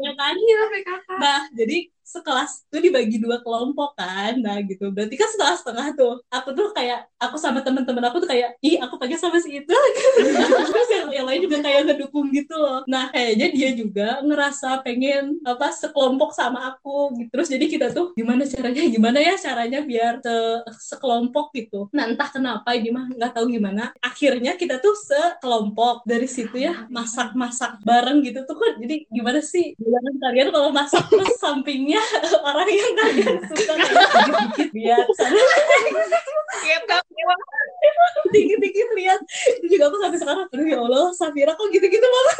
Ya 0.02 0.10
kan? 0.18 0.34
Iya, 0.34 0.60
PKK. 0.72 1.08
Nah, 1.20 1.38
jadi 1.52 1.76
sekelas 2.04 2.66
tuh 2.68 2.80
dibagi 2.82 3.16
dua 3.22 3.40
kelompok 3.40 3.94
kan. 3.98 4.38
Nah, 4.42 4.58
gitu. 4.66 4.90
Berarti 4.90 5.14
kan 5.16 5.28
setengah-setengah 5.32 5.86
tuh. 5.98 6.14
Aku 6.28 6.48
tuh 6.52 6.70
kayak 6.76 7.06
aku 7.18 7.36
sama 7.38 7.62
teman-teman 7.62 8.02
aku 8.10 8.22
tuh 8.22 8.30
kayak, 8.30 8.58
"Ih, 8.62 8.78
aku 8.82 8.98
pengen 8.98 9.18
sama 9.18 9.38
si 9.38 9.62
itu." 9.62 9.70
Terus 10.72 10.88
yang, 10.92 11.08
yang 11.12 11.26
lain 11.28 11.40
juga 11.46 11.58
kayak 11.62 11.80
ngedukung 11.88 12.28
gitu 12.34 12.54
loh. 12.58 12.82
Nah, 12.90 13.08
kayaknya 13.14 13.46
dia 13.54 13.70
juga 13.76 14.08
ngerasa 14.24 14.82
pengen 14.84 15.38
apa 15.46 15.70
sekelompok 15.72 16.34
sama 16.34 16.74
aku 16.74 17.14
gitu. 17.18 17.30
Terus 17.32 17.48
jadi 17.48 17.64
kita 17.68 17.86
tuh 17.94 18.12
gimana 18.18 18.42
caranya? 18.44 18.82
Gimana 18.88 19.18
ya 19.22 19.34
caranya 19.38 19.80
biar 19.84 20.14
se- 20.22 20.62
sekelompok 20.94 21.54
gitu. 21.56 21.88
Nah, 21.94 22.10
entah 22.10 22.28
kenapa 22.28 22.74
ini 22.76 22.88
mah 22.92 23.06
nggak 23.10 23.32
tahu 23.36 23.46
gimana. 23.52 23.92
Akhirnya 24.02 24.54
kita 24.58 24.78
tuh 24.82 24.94
sekelompok. 24.96 26.04
Dari 26.06 26.26
situ 26.28 26.56
ya 26.58 26.86
masak-masak 26.90 27.80
bareng 27.86 28.20
gitu 28.26 28.44
tuh 28.48 28.56
kan. 28.58 28.74
Jadi 28.82 29.06
gimana 29.08 29.40
sih? 29.42 29.74
Jangan 29.78 30.14
kalian 30.22 30.48
kalau 30.54 30.70
masak 30.74 31.04
terus 31.10 31.34
sampingnya 31.38 31.91
orang 32.48 32.68
yang 32.70 32.92
kalian 32.96 33.36
suka 33.48 33.74
kayak 33.76 34.00
dikit-dikit 34.22 34.70
lihat 34.72 35.06
dikit-dikit 38.32 38.88
lihat. 38.96 39.20
Itu 39.60 39.66
juga 39.68 39.84
aku 39.92 39.96
sampai 40.00 40.18
sekarang 40.18 40.48
aduh 40.48 40.66
ya 40.66 40.78
Allah 40.80 41.06
Safira 41.12 41.52
kok 41.52 41.68
gitu-gitu 41.68 42.02
banget. 42.02 42.38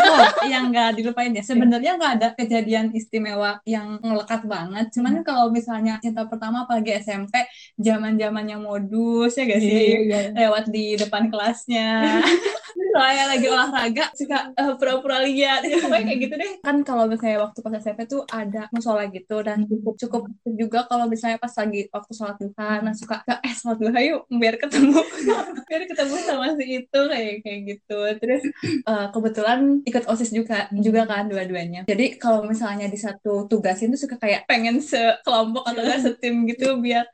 Oh 0.00 0.26
yang 0.48 0.72
nggak 0.72 0.90
dilupain 0.96 1.32
ya. 1.36 1.44
Sebenarnya 1.44 2.00
nggak 2.00 2.12
ada 2.20 2.28
kejadian 2.34 2.90
istimewa 2.96 3.60
yang 3.68 4.00
ngelekat 4.00 4.48
banget. 4.48 4.86
Cuman 4.96 5.20
kalau 5.22 5.52
misalnya 5.52 6.00
cinta 6.00 6.24
pertama 6.24 6.64
apalagi 6.64 6.96
SMP 6.96 7.44
zaman 7.76 8.16
zamannya 8.16 8.56
modus 8.56 9.36
ya 9.36 9.44
gak 9.44 9.60
sih? 9.60 10.08
Lewat 10.32 10.64
di 10.72 10.96
depan 10.96 11.28
kelasnya 11.28 12.24
soalnya 12.96 13.24
lagi 13.28 13.46
olahraga 13.52 14.04
suka 14.16 14.38
uh, 14.56 14.72
pura-pura 14.80 15.20
lihat 15.20 15.60
ya, 15.68 15.76
pokoknya 15.84 16.04
kayak 16.08 16.20
gitu 16.24 16.34
deh. 16.40 16.52
Kan 16.64 16.76
kalau 16.80 17.04
misalnya 17.04 17.44
waktu 17.44 17.58
pas 17.60 17.76
SMP 17.76 18.08
tuh 18.08 18.24
ada 18.32 18.72
musola 18.72 19.04
gitu 19.12 19.36
dan 19.44 19.68
cukup 19.68 19.94
cukup 20.00 20.22
juga 20.56 20.88
kalau 20.88 21.04
misalnya 21.04 21.36
pas 21.36 21.52
lagi 21.52 21.92
waktu 21.92 22.12
sholat 22.16 22.36
duha. 22.40 22.70
Nah 22.80 22.96
suka 22.96 23.20
eh 23.28 23.52
sholat 23.52 23.78
duha 23.78 23.98
yuk 24.00 24.24
biar 24.32 24.56
ketemu. 24.56 24.96
Biar 25.66 25.82
ketemu 25.82 26.14
sama 26.22 26.54
si 26.54 26.64
itu 26.78 27.00
kayak 27.10 27.42
kayak 27.42 27.60
gitu. 27.66 28.00
Terus 28.22 28.42
uh, 28.86 29.10
kebetulan 29.10 29.82
ikut 29.82 30.06
osis 30.06 30.30
juga 30.30 30.70
juga 30.72 31.04
kan 31.04 31.26
dua-duanya. 31.26 31.90
Jadi 31.90 32.16
kalau 32.22 32.46
misalnya 32.46 32.86
di 32.86 32.94
satu 32.94 33.50
tugasin 33.50 33.90
tuh 33.90 34.00
suka 34.06 34.16
kayak 34.16 34.46
pengen 34.46 34.78
sekelompok 34.78 35.66
atau 35.66 35.82
gak 35.82 36.00
setim 36.06 36.46
gitu 36.46 36.78
biar 36.78 37.04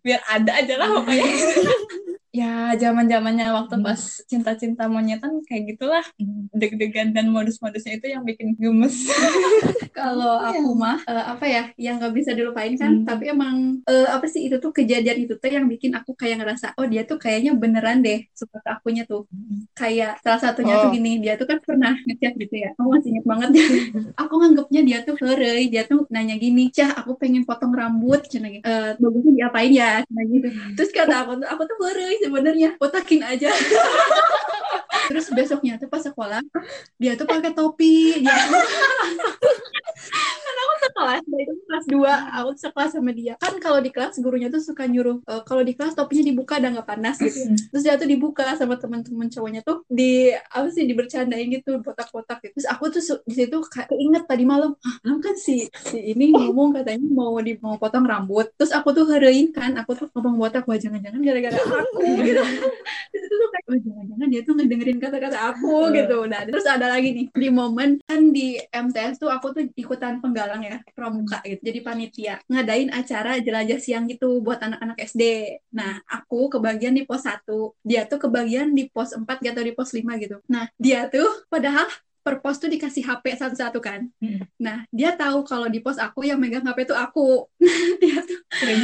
biar 0.00 0.20
ada 0.24 0.52
aja 0.58 0.74
lah 0.80 0.88
pokoknya 0.98 1.24
ya 2.28 2.76
zaman 2.76 3.08
zamannya 3.08 3.48
waktu 3.56 3.80
pas 3.80 4.20
cinta-cinta 4.28 4.84
monyetan 4.86 5.40
kayak 5.48 5.74
gitulah. 5.74 6.04
Deg-degan 6.52 7.16
dan 7.16 7.32
modus-modusnya 7.32 7.98
itu 7.98 8.06
yang 8.12 8.22
bikin 8.26 8.54
gemes 8.60 9.08
kalau 9.98 10.34
aku 10.38 10.70
mah 10.78 11.02
uh, 11.04 11.34
apa 11.34 11.44
ya 11.50 11.62
yang 11.74 11.98
nggak 11.98 12.14
bisa 12.14 12.30
dilupain 12.32 12.78
kan 12.78 13.02
hmm. 13.02 13.06
tapi 13.06 13.34
emang 13.34 13.82
uh, 13.82 14.08
apa 14.14 14.30
sih 14.30 14.46
itu 14.46 14.62
tuh 14.62 14.70
kejadian 14.70 15.26
itu 15.26 15.34
tuh 15.34 15.50
yang 15.50 15.66
bikin 15.66 15.92
aku 15.98 16.14
kayak 16.14 16.38
ngerasa 16.38 16.78
oh 16.78 16.86
dia 16.86 17.02
tuh 17.02 17.18
kayaknya 17.18 17.58
beneran 17.58 18.00
deh 18.00 18.22
suka 18.32 18.62
ke 18.62 18.68
akunya 18.70 19.02
tuh. 19.04 19.26
Kayak 19.74 20.22
salah 20.22 20.40
satunya 20.40 20.78
oh. 20.78 20.86
tuh 20.86 20.90
gini 20.94 21.18
dia 21.18 21.34
tuh 21.34 21.50
kan 21.50 21.58
pernah 21.58 21.94
ngechat 22.06 22.38
gitu 22.38 22.54
ya 22.54 22.70
aku 22.78 22.88
masih 22.94 23.08
inget 23.12 23.26
banget. 23.26 23.50
Aku 24.22 24.34
nganggapnya 24.38 24.80
dia 24.86 24.98
tuh 25.02 25.16
herei 25.18 25.66
dia 25.70 25.82
tuh 25.86 26.06
nanya 26.12 26.38
gini 26.38 26.70
cah 26.70 27.02
aku 27.02 27.18
pengen 27.18 27.42
potong 27.46 27.72
rambut 27.72 28.22
cina 28.26 28.50
gitu 28.50 28.64
uh, 28.66 28.94
bagusnya 28.98 29.32
diapain 29.34 29.72
ya? 29.72 30.02
cina 30.04 30.22
gitu 30.26 30.48
terus 30.74 30.90
kata 30.90 31.26
aku 31.26 31.32
tuh 31.42 31.48
aku 31.48 31.62
tuh 31.64 31.76
herei 31.90 32.14
sebenarnya 32.22 32.68
botakin 32.78 33.22
aja. 33.24 33.50
Terus 35.08 35.32
besoknya 35.32 35.80
tuh 35.80 35.88
pas 35.88 36.04
sekolah 36.04 36.44
dia 37.00 37.16
tuh 37.16 37.24
pakai 37.24 37.56
topi 37.56 38.20
dia 38.20 38.36
tuh 38.48 38.60
karena 40.44 40.60
aku 40.64 40.74
sekelas 40.84 41.22
dari 41.26 41.27
itu 41.44 41.54
kelas 41.66 41.86
2 41.86 42.38
aku 42.42 42.50
sekelas 42.58 42.90
sama 42.98 43.10
dia. 43.14 43.34
Kan 43.38 43.56
kalau 43.62 43.78
di 43.78 43.90
kelas 43.94 44.18
gurunya 44.18 44.48
tuh 44.50 44.62
suka 44.62 44.84
nyuruh 44.86 45.22
uh, 45.26 45.42
kalau 45.46 45.62
di 45.62 45.72
kelas 45.76 45.94
topinya 45.94 46.24
dibuka 46.26 46.58
dan 46.58 46.74
nggak 46.74 46.88
panas 46.88 47.16
gitu 47.20 47.54
terus 47.70 47.82
dia 47.84 47.94
tuh 48.00 48.08
dibuka 48.08 48.56
sama 48.56 48.76
teman-teman 48.80 49.28
cowoknya 49.28 49.60
tuh 49.62 49.84
di 49.88 50.32
apa 50.32 50.68
sih 50.72 50.84
dibercandain 50.88 51.48
gitu 51.52 51.78
botak-botak 51.82 52.42
gitu. 52.42 52.58
Terus 52.58 52.68
aku 52.68 52.84
tuh 52.90 53.02
di 53.24 53.34
situ 53.34 53.56
kayak 53.68 53.92
inget 53.94 54.24
tadi 54.26 54.44
malam 54.44 54.74
ah 54.82 55.18
kan 55.18 55.34
si 55.36 55.68
si 55.72 55.98
ini 56.00 56.32
ngomong 56.32 56.74
katanya 56.74 57.04
mau 57.10 57.36
di 57.42 57.56
mau 57.60 57.76
potong 57.76 58.06
rambut. 58.06 58.48
Terus 58.56 58.72
aku 58.72 58.94
tuh 58.94 59.04
herein 59.10 59.52
kan 59.52 59.76
aku 59.76 59.94
tuh 59.94 60.06
ngomong 60.16 60.40
botak 60.40 60.64
wah 60.64 60.78
jangan-jangan 60.78 61.20
gara-gara 61.20 61.58
aku. 61.58 62.02
Gitu. 62.28 62.44
Terus 63.08 63.22
itu 63.24 63.34
tuh 63.40 63.48
kayak 63.52 63.64
wah 63.68 63.78
jangan-jangan 63.80 64.28
dia 64.28 64.40
tuh 64.44 64.54
ngedengerin 64.56 64.98
kata-kata 65.00 65.38
aku 65.54 65.92
gitu. 65.92 66.18
Nah 66.28 66.40
terus 66.44 66.64
ada 66.64 66.86
lagi 66.88 67.08
nih 67.14 67.26
di 67.32 67.48
momen 67.48 68.00
kan 68.04 68.20
di 68.32 68.56
MTS 68.72 69.20
tuh 69.20 69.30
aku 69.32 69.52
tuh 69.52 69.64
ikutan 69.76 70.20
penggalang 70.20 70.64
ya 70.64 70.80
pramuka 70.92 71.27
gitu 71.44 71.62
jadi 71.62 71.80
panitia 71.84 72.34
ngadain 72.48 72.90
acara 72.92 73.38
jelajah 73.38 73.78
siang 73.78 74.04
gitu 74.08 74.40
buat 74.40 74.58
anak-anak 74.60 74.98
SD 75.04 75.22
nah 75.72 76.00
aku 76.08 76.48
kebagian 76.52 76.96
di 76.96 77.04
pos 77.04 77.28
1 77.28 77.44
dia 77.84 78.08
tuh 78.08 78.18
kebagian 78.18 78.72
di 78.72 78.88
pos 78.88 79.12
4 79.12 79.24
atau 79.24 79.64
di 79.64 79.72
pos 79.76 79.90
5 79.92 80.04
gitu 80.22 80.36
nah 80.48 80.66
dia 80.80 81.06
tuh 81.12 81.28
padahal 81.52 81.88
per 82.28 82.44
pos 82.44 82.60
tuh 82.60 82.68
dikasih 82.68 83.08
HP 83.08 83.40
satu-satu 83.40 83.80
kan. 83.80 84.04
Hmm. 84.20 84.44
Nah, 84.60 84.84
dia 84.92 85.16
tahu 85.16 85.48
kalau 85.48 85.64
di 85.72 85.80
pos 85.80 85.96
aku 85.96 86.28
yang 86.28 86.36
megang 86.36 86.60
HP 86.60 86.84
tuh 86.84 86.92
aku. 86.92 87.48
dia 88.04 88.20
tuh 88.20 88.36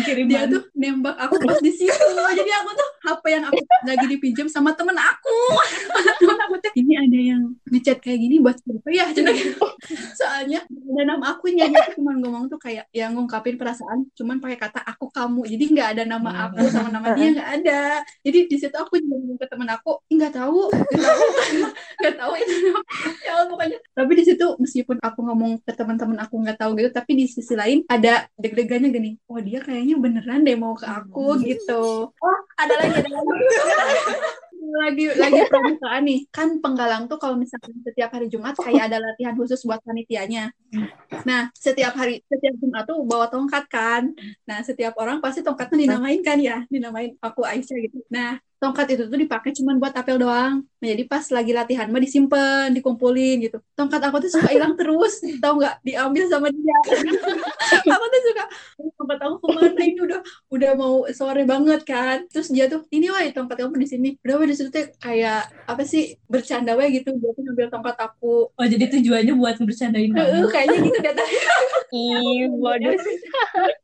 kirim 0.08 0.32
dia 0.32 0.48
tuh 0.48 0.64
nembak 0.72 1.12
aku 1.20 1.36
pas 1.44 1.60
di 1.60 1.68
situ. 1.68 2.08
Jadi 2.16 2.50
aku 2.64 2.70
tuh 2.72 2.88
HP 3.04 3.24
yang 3.36 3.44
aku 3.44 3.60
lagi 3.84 4.06
dipinjam 4.08 4.48
sama 4.48 4.72
temen 4.72 4.96
aku. 4.96 5.40
temen 6.24 6.40
aku 6.48 6.56
ini 6.76 6.92
ada 6.98 7.18
yang 7.18 7.42
ngechat 7.70 7.98
kayak 8.02 8.18
gini 8.20 8.36
buat 8.42 8.56
siapa 8.60 8.88
ya? 8.90 9.04
gitu. 9.14 9.64
Soalnya 10.18 10.66
ada 10.66 11.02
nama 11.06 11.24
aku 11.34 11.50
nyanyi 11.50 11.78
cuma 11.94 12.14
ngomong 12.18 12.50
tuh 12.50 12.58
kayak 12.60 12.86
yang 12.94 13.14
ngungkapin 13.14 13.56
perasaan 13.56 14.06
cuman 14.14 14.38
pakai 14.38 14.58
kata 14.58 14.80
aku 14.82 15.10
kamu. 15.10 15.46
Jadi 15.48 15.64
nggak 15.74 15.88
ada 15.98 16.02
nama 16.06 16.30
aku 16.50 16.66
sama 16.70 16.90
nama 16.90 17.14
dia 17.14 17.34
nggak 17.34 17.50
ada. 17.62 17.82
Jadi 18.22 18.38
di 18.50 18.56
situ 18.56 18.76
aku 18.76 18.98
juga 18.98 19.16
ngomong 19.18 19.38
ke 19.38 19.46
temen 19.46 19.68
aku, 19.70 19.92
nggak 20.10 20.32
tahu, 20.34 20.60
nggak 22.02 22.16
tahu, 22.18 22.32
itu 22.42 22.54
ya 23.24 23.32
pokoknya 23.48 23.78
tapi 23.94 24.12
di 24.18 24.24
situ 24.26 24.46
meskipun 24.60 24.96
aku 25.00 25.20
ngomong 25.24 25.52
ke 25.62 25.72
teman-teman 25.72 26.18
aku 26.22 26.34
nggak 26.40 26.58
tahu 26.60 26.76
gitu 26.78 26.90
tapi 26.92 27.12
di 27.16 27.24
sisi 27.26 27.54
lain 27.56 27.82
ada 27.88 28.28
deg-degannya 28.38 28.88
gini 28.90 29.10
oh 29.28 29.40
dia 29.40 29.60
kayaknya 29.62 29.96
beneran 29.98 30.44
deh 30.44 30.56
mau 30.58 30.76
ke 30.76 30.86
aku 30.86 31.40
gitu 31.42 32.10
oh 32.10 32.38
ada 32.58 32.74
lagi 32.78 32.94
ada 33.02 33.10
lagi 33.10 33.24
lagi 34.64 35.04
lagi 35.14 35.40
pramukaan 35.50 36.02
nih. 36.06 36.20
Kan 36.32 36.58
penggalang 36.58 37.04
tuh 37.10 37.18
kalau 37.20 37.36
misalnya 37.36 37.76
setiap 37.84 38.10
hari 38.14 38.26
Jumat 38.32 38.56
kayak 38.56 38.92
ada 38.92 38.98
latihan 39.02 39.34
khusus 39.36 39.60
buat 39.68 39.80
panitianya. 39.84 40.54
Nah 41.28 41.52
setiap 41.52 41.92
hari 41.94 42.24
setiap 42.26 42.54
Jumat 42.58 42.88
tuh 42.88 43.04
bawa 43.04 43.28
tongkat 43.28 43.64
kan. 43.68 44.12
Nah 44.48 44.64
setiap 44.64 44.96
orang 44.96 45.20
pasti 45.20 45.44
tongkatnya 45.44 45.88
dinamain 45.88 46.20
kan 46.24 46.38
ya? 46.40 46.64
Dinamain 46.68 47.14
aku 47.20 47.44
Aisyah 47.44 47.78
gitu. 47.84 48.00
Nah 48.08 48.40
tongkat 48.64 48.96
itu 48.96 49.04
tuh 49.12 49.20
dipakai 49.20 49.52
cuma 49.52 49.76
buat 49.76 49.92
apel 49.92 50.16
doang. 50.16 50.64
Nah, 50.64 50.88
jadi 50.88 51.04
pas 51.04 51.24
lagi 51.28 51.52
latihan 51.52 51.84
mah 51.92 52.00
disimpan, 52.00 52.72
dikumpulin 52.72 53.44
gitu. 53.44 53.60
Tongkat 53.76 54.00
aku 54.08 54.24
tuh 54.24 54.30
suka 54.32 54.48
hilang 54.48 54.72
terus, 54.72 55.20
tau 55.44 55.60
nggak? 55.60 55.84
Diambil 55.84 56.24
sama 56.32 56.48
dia. 56.48 56.76
aku 57.92 58.04
tuh 58.08 58.20
suka, 58.24 58.44
tongkat 58.96 59.18
aku 59.20 59.36
ke 59.44 59.48
mana 59.52 59.82
ini 59.84 60.00
udah 60.00 60.20
udah 60.48 60.70
mau 60.80 61.04
sore 61.12 61.44
banget 61.44 61.84
kan. 61.84 62.24
Terus 62.32 62.48
dia 62.48 62.72
tuh, 62.72 62.88
ini 62.88 63.12
wah 63.12 63.20
tongkat 63.28 63.56
kamu 63.60 63.76
di 63.76 63.88
sini. 63.88 64.08
Udah 64.24 64.34
wah 64.40 64.46
di 64.48 64.56
situ 64.56 64.72
tuh 64.72 64.88
kayak 64.96 65.68
apa 65.68 65.82
sih 65.84 66.16
bercanda 66.24 66.72
wah 66.72 66.88
gitu. 66.88 67.12
Dia 67.20 67.30
tuh 67.36 67.42
ngambil 67.44 67.68
tongkat 67.68 67.96
aku. 68.00 68.48
Oh 68.48 68.64
jadi 68.64 68.88
tujuannya 68.88 69.36
buat 69.36 69.60
bercandain 69.60 70.08
kamu? 70.08 70.48
kayaknya 70.48 70.78
gitu. 70.88 71.24
Ih, 71.94 72.50
waduh. 72.58 72.98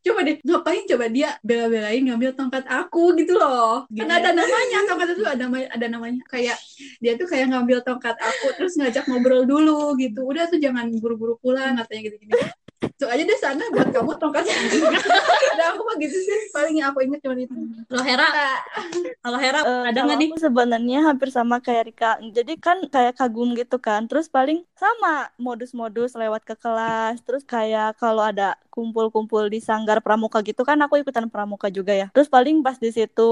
coba 0.03 0.19
deh, 0.27 0.35
ngapain 0.43 0.83
coba 0.83 1.05
dia 1.07 1.39
bela-belain 1.45 2.03
ngambil 2.03 2.35
tongkat 2.35 2.65
aku 2.67 3.15
gitu 3.15 3.39
loh. 3.39 3.87
Kan 3.87 4.09
ada 4.11 4.35
namanya 4.35 4.70
namanya 4.71 4.85
tongkat 4.87 5.07
itu 5.19 5.23
ada 5.27 5.45
ada 5.67 5.85
namanya. 5.91 6.23
Kayak 6.31 6.57
dia 7.03 7.19
tuh 7.19 7.27
kayak 7.27 7.51
ngambil 7.51 7.83
tongkat 7.83 8.15
aku 8.15 8.55
terus 8.55 8.79
ngajak 8.79 9.03
ngobrol 9.11 9.43
dulu 9.43 9.99
gitu. 9.99 10.23
Udah 10.23 10.47
tuh 10.47 10.57
jangan 10.63 10.87
buru-buru 10.97 11.35
pulang 11.43 11.75
katanya 11.75 12.01
gitu-gitu 12.07 12.39
so 12.97 13.05
aja 13.09 13.21
deh 13.21 13.39
sana 13.41 13.63
buat 13.73 13.89
kamu 13.89 14.11
tongkatnya 14.17 14.53
ada 15.61 15.63
aku 15.75 15.81
mah 15.85 15.95
gitu 16.01 16.17
sih. 16.17 16.49
Paling 16.49 16.75
yang 16.81 16.89
aku 16.89 17.05
inget 17.05 17.19
cuma 17.21 17.35
itu. 17.37 17.53
Kalau 17.85 18.03
Hera? 18.03 18.27
Kalau 19.21 19.37
Hera 19.37 19.59
uh, 19.61 19.83
ada 19.85 19.99
nggak 20.01 20.17
nih? 20.17 20.29
sebenarnya 20.41 20.99
hampir 21.05 21.29
sama 21.29 21.61
kayak 21.61 21.93
Rika. 21.93 22.11
Jadi 22.33 22.53
kan 22.57 22.77
kayak 22.89 23.19
kagum 23.19 23.53
gitu 23.53 23.77
kan. 23.77 24.09
Terus 24.09 24.25
paling 24.31 24.65
sama 24.73 25.29
modus-modus 25.37 26.17
lewat 26.17 26.41
ke 26.47 26.57
kelas. 26.57 27.21
Terus 27.21 27.45
kayak 27.45 28.01
kalau 28.01 28.25
ada 28.25 28.57
kumpul-kumpul 28.71 29.51
di 29.51 29.59
sanggar 29.59 29.99
pramuka 29.99 30.39
gitu 30.41 30.63
kan 30.63 30.79
aku 30.79 31.03
ikutan 31.03 31.27
pramuka 31.27 31.67
juga 31.67 31.91
ya. 31.91 32.07
Terus 32.15 32.31
paling 32.31 32.63
pas 32.63 32.79
di 32.79 32.89
situ 32.89 33.31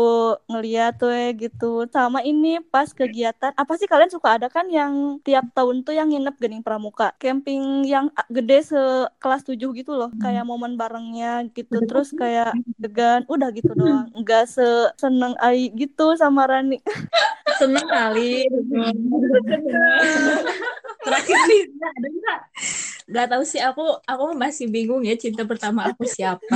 ngeliat 0.52 1.00
tuh 1.00 1.10
ya 1.10 1.32
gitu. 1.34 1.88
Sama 1.90 2.22
ini 2.22 2.60
pas 2.62 2.92
kegiatan. 2.92 3.56
Apa 3.56 3.74
sih 3.80 3.88
kalian 3.88 4.12
suka 4.12 4.38
ada 4.38 4.52
kan 4.52 4.68
yang 4.68 5.18
tiap 5.24 5.50
tahun 5.56 5.88
tuh 5.88 5.96
yang 5.96 6.12
nginep 6.12 6.36
gening 6.38 6.62
pramuka? 6.62 7.16
Camping 7.18 7.88
yang 7.88 8.12
gede 8.28 8.68
sekelas 8.70 9.39
tujuh 9.44 9.70
gitu 9.76 9.92
loh 9.96 10.12
kayak 10.20 10.48
momen 10.48 10.80
barengnya 10.80 11.44
gitu 11.52 11.84
terus 11.86 12.16
kayak 12.16 12.56
degan 12.80 13.28
udah 13.28 13.52
gitu 13.54 13.76
doang. 13.76 14.10
Nggak 14.16 14.48
se 14.50 14.66
seneng 14.98 15.36
ai 15.40 15.70
gitu 15.74 16.16
sama 16.16 16.48
Rani. 16.50 16.80
Seneng 17.60 17.88
kali. 17.92 18.48
Terakhir 21.06 21.38
nih 21.48 21.62
ada 21.80 22.08
nggak? 22.08 22.40
Nggak 23.10 23.28
tahu 23.34 23.44
sih 23.44 23.58
aku 23.58 23.82
aku 24.06 24.38
masih 24.38 24.70
bingung 24.70 25.02
ya 25.02 25.18
cinta 25.18 25.42
pertama 25.42 25.90
aku 25.90 26.06
siapa 26.06 26.46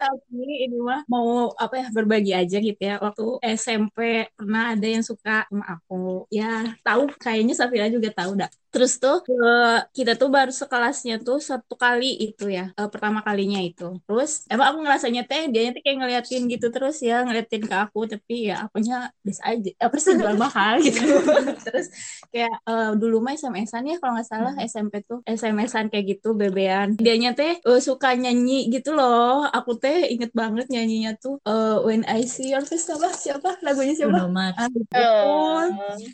tapi 0.00 0.44
ini 0.64 0.76
mah 0.80 1.00
mau 1.08 1.52
apa 1.56 1.74
ya 1.80 1.86
berbagi 1.96 2.32
aja 2.36 2.56
gitu 2.60 2.80
ya. 2.80 2.94
Waktu 3.04 3.22
SMP 3.56 4.28
pernah 4.36 4.76
ada 4.76 4.86
yang 4.86 5.04
suka 5.04 5.44
sama 5.48 5.64
aku. 5.74 6.28
Ya 6.28 6.76
tahu 6.86 7.08
kayaknya 7.16 7.54
Safira 7.56 7.86
juga 7.88 8.08
tahu 8.12 8.36
dah. 8.40 8.50
Terus 8.72 8.92
tuh 9.00 9.24
eh, 9.24 9.78
kita 9.96 10.12
tuh 10.20 10.28
baru 10.28 10.52
sekelasnya 10.52 11.14
tuh 11.24 11.40
satu 11.40 11.74
kali 11.80 12.12
itu 12.28 12.52
ya 12.52 12.72
eh, 12.76 12.88
pertama 12.92 13.24
kalinya 13.24 13.60
itu. 13.62 13.96
Terus 14.04 14.44
emang 14.52 14.66
aku 14.74 14.78
ngerasanya 14.84 15.22
teh 15.30 15.48
dia 15.52 15.72
tuh 15.72 15.80
kayak 15.84 15.96
ngeliatin 16.02 16.42
gitu 16.52 16.66
terus 16.74 16.96
ya 17.00 17.24
ngeliatin 17.24 17.62
ke 17.64 17.74
aku. 17.84 17.98
Tapi 18.12 18.34
ya 18.52 18.68
akunya 18.68 19.08
biasa 19.24 19.42
aja 19.48 19.70
apa 19.80 19.96
sih 20.02 20.12
jual 20.20 20.36
mahal 20.36 20.74
gitu. 20.84 21.00
Terus 21.66 21.86
kayak 22.32 22.54
eh, 22.68 22.90
dulu 23.00 23.16
mah 23.24 23.32
SMS-an 23.38 23.84
ya 23.86 23.96
kalau 24.02 24.12
nggak 24.18 24.28
salah. 24.28 24.52
SMP 24.66 25.00
tuh 25.06 25.22
SMS-an 25.24 25.86
kayak 25.92 26.18
gitu 26.18 26.34
bebean 26.34 26.98
dianya 26.98 27.32
teh 27.38 27.56
eh, 27.62 27.80
suka 27.80 28.12
nyanyi 28.18 28.68
gitu 28.74 28.92
loh. 28.98 29.46
Aku 29.56 29.78
teh 29.78 29.85
inget 30.08 30.32
banget 30.32 30.66
nyanyinya 30.72 31.12
tuh 31.18 31.38
eh, 31.44 31.76
When 31.82 32.02
I 32.08 32.24
See 32.26 32.52
Your 32.52 32.64
Face 32.64 32.88
apa 32.90 33.12
siapa? 33.12 33.60
Lagunya 33.62 33.94
siapa? 33.94 34.14
Bruno 34.14 34.30
Mars. 34.32 34.56
Ah, 34.58 34.68
gitu. 34.70 34.96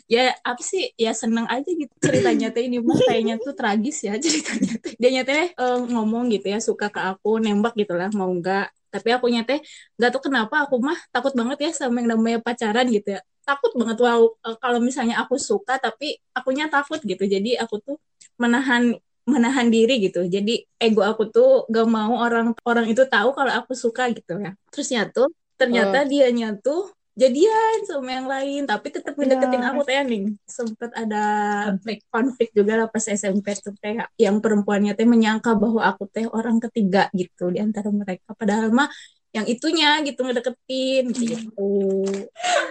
ya 0.09 0.33
apa 0.41 0.61
sih? 0.61 0.91
Ya 0.95 1.11
seneng 1.13 1.45
aja 1.49 1.65
gitu 1.65 1.93
ceritanya 2.01 2.49
teh. 2.53 2.67
Ini 2.67 2.81
mah 2.81 2.99
kayaknya 2.99 3.35
tuh 3.41 3.53
tragis 3.55 4.03
ya 4.05 4.17
ceritanya 4.23 4.75
teh. 4.81 4.93
Dia 4.99 5.21
teh 5.23 5.53
eh, 5.53 5.79
ngomong 5.93 6.29
gitu 6.33 6.47
ya 6.49 6.59
suka 6.59 6.87
ke 6.93 7.01
aku 7.01 7.39
nembak 7.41 7.73
gitu 7.77 7.93
lah 7.97 8.09
mau 8.13 8.29
nggak. 8.29 8.71
Tapi 8.93 9.09
aku 9.09 9.25
teh 9.45 9.59
nggak 9.97 10.09
tahu 10.13 10.29
kenapa 10.29 10.69
aku 10.69 10.77
mah 10.77 10.97
takut 11.09 11.33
banget 11.33 11.57
ya 11.65 11.71
sama 11.73 12.01
yang 12.01 12.17
namanya 12.17 12.39
pacaran 12.41 12.85
gitu 12.89 13.17
ya. 13.17 13.21
Takut 13.43 13.71
banget 13.75 13.97
wow 13.99 14.21
eh, 14.49 14.57
kalau 14.61 14.79
misalnya 14.79 15.19
aku 15.23 15.35
suka 15.35 15.79
tapi 15.81 16.19
akunya 16.33 16.69
takut 16.69 16.99
gitu. 17.01 17.23
Jadi 17.25 17.57
aku 17.57 17.81
tuh 17.81 17.97
menahan 18.37 18.97
menahan 19.23 19.71
diri 19.71 20.03
gitu 20.03 20.27
jadi 20.27 20.67
ego 20.79 21.01
aku 21.01 21.31
tuh 21.31 21.63
gak 21.71 21.87
mau 21.87 22.19
orang 22.19 22.51
orang 22.67 22.85
itu 22.91 23.03
tahu 23.07 23.31
kalau 23.31 23.51
aku 23.55 23.71
suka 23.73 24.11
gitu 24.11 24.35
ya 24.39 24.51
terusnya 24.71 25.07
tuh 25.07 25.31
ternyata 25.55 26.03
dianya 26.03 26.55
tuh 26.59 26.91
jadian 27.13 27.85
sama 27.85 28.09
yang 28.09 28.25
lain 28.25 28.61
tapi 28.65 28.89
tetap 28.89 29.13
ngedeketin 29.13 29.61
Ya. 29.61 29.69
aku 29.69 29.81
teh 29.85 30.01
nih 30.01 30.33
sempet 30.49 30.89
ada 30.97 31.23
Konflik. 31.71 31.99
konflik 32.09 32.49
juga 32.57 32.73
lah 32.83 32.87
pas 32.89 33.05
SMP 33.05 33.53
tuh 33.61 33.71
kayak 33.77 34.09
yang 34.17 34.41
perempuannya 34.41 34.97
teh 34.97 35.05
menyangka 35.05 35.53
bahwa 35.53 35.85
aku 35.85 36.09
teh 36.09 36.25
orang 36.25 36.57
ketiga 36.57 37.07
gitu 37.13 37.53
di 37.53 37.61
antara 37.61 37.93
mereka 37.93 38.33
padahal 38.33 38.73
mah 38.73 38.89
yang 39.33 39.45
itunya 39.45 40.01
gitu 40.05 40.25
ngedeketin 40.25 41.05
gitu 41.13 41.69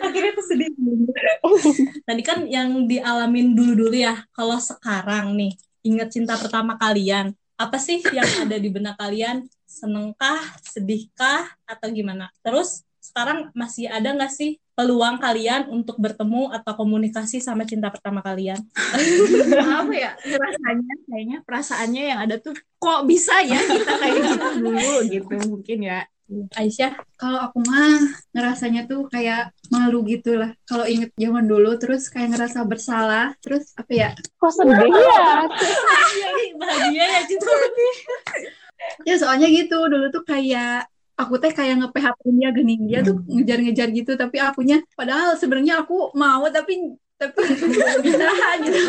Akhirnya 0.03 0.31
tuh 0.35 0.47
sedih. 0.47 0.71
Tadi 2.07 2.23
kan 2.23 2.47
yang 2.47 2.87
dialamin 2.87 3.55
dulu-dulu 3.55 3.95
ya. 3.95 4.15
Kalau 4.31 4.59
sekarang 4.59 5.35
nih, 5.39 5.55
ingat 5.83 6.15
cinta 6.15 6.35
pertama 6.39 6.79
kalian, 6.79 7.35
apa 7.59 7.79
sih 7.79 8.03
yang 8.11 8.27
ada 8.43 8.57
di 8.59 8.69
benak 8.73 8.99
kalian? 8.99 9.47
Senengkah, 9.69 10.41
sedihkah, 10.63 11.47
atau 11.63 11.89
gimana? 11.95 12.31
Terus 12.43 12.83
sekarang 13.03 13.51
masih 13.55 13.91
ada 13.91 14.15
nggak 14.15 14.31
sih 14.31 14.63
peluang 14.73 15.19
kalian 15.21 15.69
untuk 15.69 15.99
bertemu 15.99 16.49
atau 16.55 16.73
komunikasi 16.79 17.43
sama 17.43 17.67
cinta 17.69 17.91
pertama 17.91 18.23
kalian? 18.23 18.59
apa 19.83 19.93
ya 19.93 20.13
rasanya 20.19 20.95
kayaknya 21.07 21.39
perasaannya 21.45 22.03
yang 22.15 22.21
ada 22.25 22.37
tuh 22.39 22.55
kok 22.57 23.03
bisa 23.05 23.43
ya 23.43 23.59
kita 23.59 23.93
kayak 24.01 24.17
gitu 24.23 24.47
dulu 24.63 24.95
gitu 25.07 25.35
mungkin 25.51 25.79
ya 25.83 25.99
Aisyah, 26.57 26.93
Kalau 27.21 27.39
aku 27.51 27.59
mah 27.65 28.01
ngerasanya 28.35 28.89
tuh 28.91 29.07
kayak 29.09 29.53
malu 29.71 30.03
gitu 30.09 30.37
lah. 30.37 30.51
Kalau 30.67 30.85
inget 30.85 31.13
zaman 31.17 31.45
dulu 31.47 31.77
terus 31.79 32.09
kayak 32.11 32.37
ngerasa 32.37 32.65
bersalah. 32.67 33.35
Terus 33.45 33.73
apa 33.79 33.93
ya? 33.93 34.09
Kok 34.41 34.53
sedih 34.53 34.91
ya? 34.91 35.47
bahagia 36.63 37.05
ya 37.05 37.21
cinta 37.27 37.53
Ya 39.07 39.15
soalnya 39.15 39.49
gitu 39.51 39.79
dulu 39.87 40.11
tuh 40.11 40.25
kayak 40.27 40.91
aku 41.15 41.39
teh 41.39 41.53
kayak 41.55 41.79
nge-PHP 41.79 42.21
dia 42.35 42.51
gini 42.51 42.75
dia 42.83 43.01
tuh 43.05 43.21
ngejar-ngejar 43.31 43.89
gitu 43.95 44.13
tapi 44.19 44.43
akunya 44.43 44.83
padahal 44.99 45.39
sebenarnya 45.39 45.85
aku 45.85 46.11
mau 46.19 46.43
tapi 46.51 46.99
tapi 47.23 47.39
bisa 48.03 48.27
gitu. 48.67 48.81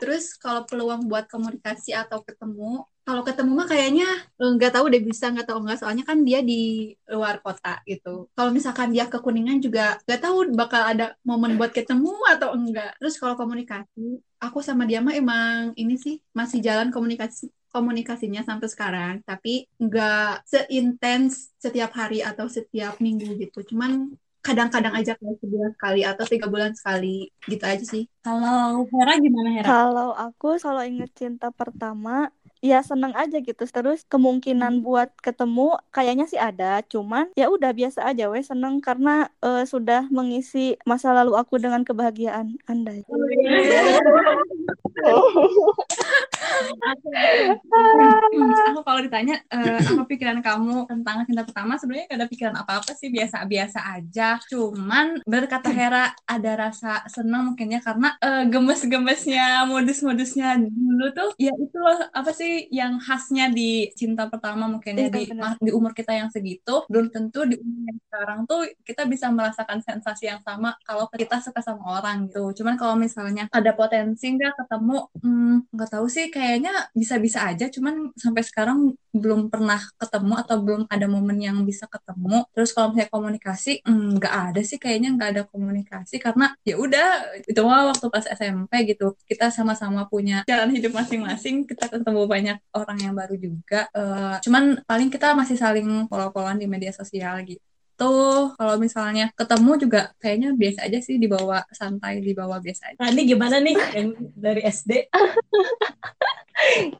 Terus 0.00 0.24
kalau 0.40 0.64
peluang 0.64 1.04
buat 1.04 1.28
komunikasi 1.28 1.92
atau 1.92 2.24
ketemu, 2.24 2.88
kalau 3.04 3.20
ketemu 3.20 3.52
mah 3.52 3.68
kayaknya 3.68 4.08
eh, 4.40 4.50
nggak 4.56 4.72
tahu 4.80 4.88
deh 4.88 5.02
bisa 5.04 5.28
nggak 5.28 5.44
tahu 5.52 5.60
nggak 5.60 5.78
soalnya 5.84 6.04
kan 6.08 6.24
dia 6.24 6.40
di 6.40 6.92
luar 7.12 7.44
kota 7.44 7.84
gitu. 7.84 8.32
Kalau 8.32 8.50
misalkan 8.50 8.96
dia 8.96 9.04
ke 9.12 9.20
Kuningan 9.20 9.60
juga 9.60 10.00
nggak 10.08 10.20
tahu 10.24 10.36
bakal 10.56 10.82
ada 10.82 11.12
momen 11.20 11.60
buat 11.60 11.76
ketemu 11.76 12.16
atau 12.32 12.56
enggak. 12.56 12.96
Terus 12.96 13.20
kalau 13.20 13.36
komunikasi, 13.36 14.24
aku 14.40 14.64
sama 14.64 14.88
dia 14.88 15.04
mah 15.04 15.12
emang 15.12 15.76
ini 15.76 16.00
sih 16.00 16.16
masih 16.32 16.64
jalan 16.64 16.88
komunikasi 16.88 17.52
komunikasinya 17.74 18.46
sampai 18.46 18.68
sekarang, 18.70 19.14
tapi 19.26 19.66
nggak 19.82 20.46
seintens 20.46 21.50
setiap 21.58 21.90
hari 21.98 22.22
atau 22.22 22.46
setiap 22.46 23.02
minggu 23.02 23.34
gitu. 23.34 23.74
Cuman 23.74 24.14
kadang-kadang 24.44 24.92
aja 24.92 25.16
kayak 25.16 25.40
sebulan 25.40 25.72
sekali 25.72 26.04
atau 26.04 26.24
tiga 26.28 26.52
bulan 26.52 26.76
sekali 26.76 27.32
gitu 27.48 27.64
aja 27.64 27.80
sih. 27.80 28.04
Kalau 28.20 28.84
Hera 28.92 29.16
gimana 29.16 29.48
Hera? 29.56 29.64
Kalau 29.64 30.12
aku 30.12 30.60
kalau 30.60 30.84
inget 30.84 31.08
cinta 31.16 31.48
pertama, 31.48 32.28
ya 32.60 32.84
seneng 32.84 33.16
aja 33.16 33.40
gitu. 33.40 33.64
Terus 33.64 34.04
kemungkinan 34.04 34.84
buat 34.84 35.08
ketemu 35.24 35.80
kayaknya 35.88 36.28
sih 36.28 36.36
ada, 36.36 36.84
cuman 36.84 37.32
ya 37.32 37.48
udah 37.48 37.72
biasa 37.72 38.04
aja 38.04 38.28
weh 38.28 38.44
seneng 38.44 38.84
karena 38.84 39.32
eh, 39.40 39.64
sudah 39.64 40.12
mengisi 40.12 40.76
masa 40.84 41.16
lalu 41.16 41.40
aku 41.40 41.56
dengan 41.56 41.80
kebahagiaan 41.80 42.60
Anda. 42.68 43.00
aku 48.74 48.80
kalau 48.82 49.00
ditanya 49.00 49.38
eh, 49.48 49.78
apa 49.78 50.02
pikiran 50.04 50.42
kamu 50.42 50.90
tentang 50.90 51.22
cinta 51.24 51.46
pertama 51.46 51.78
sebenarnya 51.78 52.10
gak 52.10 52.18
ada 52.18 52.28
pikiran 52.28 52.56
apa-apa 52.58 52.92
sih 52.98 53.08
biasa-biasa 53.14 53.78
aja. 53.94 54.42
Cuman 54.50 55.22
berkata 55.22 55.70
Hera 55.70 56.10
ada 56.26 56.52
rasa 56.58 57.06
senang 57.06 57.54
mungkin 57.54 57.70
ya 57.70 57.80
karena 57.80 58.18
eh, 58.18 58.44
gemes-gemesnya 58.50 59.70
modus-modusnya 59.70 60.58
dulu 60.58 61.06
tuh 61.14 61.30
ya 61.38 61.54
itu 61.54 61.76
loh 61.78 62.10
apa 62.10 62.30
sih 62.34 62.66
yang 62.74 62.98
khasnya 62.98 63.50
di 63.50 63.90
cinta 63.94 64.26
pertama 64.26 64.66
mungkin 64.66 64.98
ya 64.98 65.04
Iya, 65.04 65.10
di, 65.12 65.24
di 65.60 65.70
umur 65.74 65.92
kita 65.92 66.16
yang 66.16 66.32
segitu. 66.32 66.84
Belum 66.88 67.12
tentu 67.12 67.44
di 67.44 67.60
umur 67.60 67.92
yang 67.92 68.00
sekarang 68.08 68.38
tuh 68.48 68.60
kita 68.86 69.02
bisa 69.04 69.28
merasakan 69.28 69.78
sensasi 69.84 70.30
yang 70.30 70.40
sama 70.40 70.72
kalau 70.86 71.10
kita 71.12 71.40
suka 71.44 71.60
sama 71.60 72.00
orang 72.00 72.30
gitu. 72.30 72.62
Cuman 72.62 72.80
kalau 72.80 72.96
misalnya 72.96 73.50
ada 73.52 73.72
potensi 73.76 74.32
nggak 74.32 74.64
ketemu 74.64 74.98
hmm, 75.20 75.54
nggak 75.74 75.90
tahu 75.90 76.06
sih 76.08 76.32
kayaknya 76.54 76.86
bisa-bisa 76.94 77.50
aja 77.50 77.66
cuman 77.66 78.14
sampai 78.14 78.46
sekarang 78.46 78.94
belum 79.10 79.50
pernah 79.50 79.82
ketemu 79.98 80.38
atau 80.38 80.62
belum 80.62 80.82
ada 80.86 81.10
momen 81.10 81.42
yang 81.42 81.58
bisa 81.66 81.90
ketemu. 81.90 82.46
Terus 82.54 82.70
kalau 82.70 82.94
misalnya 82.94 83.10
komunikasi 83.10 83.82
hmm, 83.82 84.22
nggak 84.22 84.34
ada 84.54 84.60
sih 84.62 84.78
kayaknya 84.78 85.18
nggak 85.18 85.30
ada 85.34 85.42
komunikasi 85.50 86.22
karena 86.22 86.54
ya 86.62 86.78
udah 86.78 87.34
itu 87.42 87.58
mah 87.66 87.90
waktu 87.90 88.06
pas 88.06 88.22
SMP 88.30 88.86
gitu. 88.86 89.18
Kita 89.26 89.50
sama-sama 89.50 90.06
punya 90.06 90.46
jalan 90.46 90.70
hidup 90.70 90.94
masing-masing 90.94 91.66
kita 91.66 91.90
ketemu 91.90 92.22
banyak 92.30 92.58
orang 92.70 92.98
yang 93.02 93.18
baru 93.18 93.34
juga. 93.34 93.90
Eh, 93.90 94.38
cuman 94.46 94.78
paling 94.86 95.10
kita 95.10 95.34
masih 95.34 95.58
saling 95.58 96.06
follow-followan 96.06 96.62
di 96.62 96.70
media 96.70 96.94
sosial 96.94 97.42
gitu. 97.42 97.58
Tuh 97.98 98.54
kalau 98.54 98.78
misalnya 98.78 99.34
ketemu 99.34 99.70
juga 99.82 100.00
kayaknya 100.22 100.54
biasa 100.54 100.86
aja 100.86 100.98
sih 101.02 101.18
dibawa 101.18 101.66
santai 101.74 102.22
dibawa 102.22 102.62
biasa 102.62 102.94
aja. 102.94 102.98
Rani 103.02 103.22
gimana 103.26 103.58
nih? 103.58 103.74
Yang 103.98 104.08
dari 104.38 104.62
SD? 104.62 104.90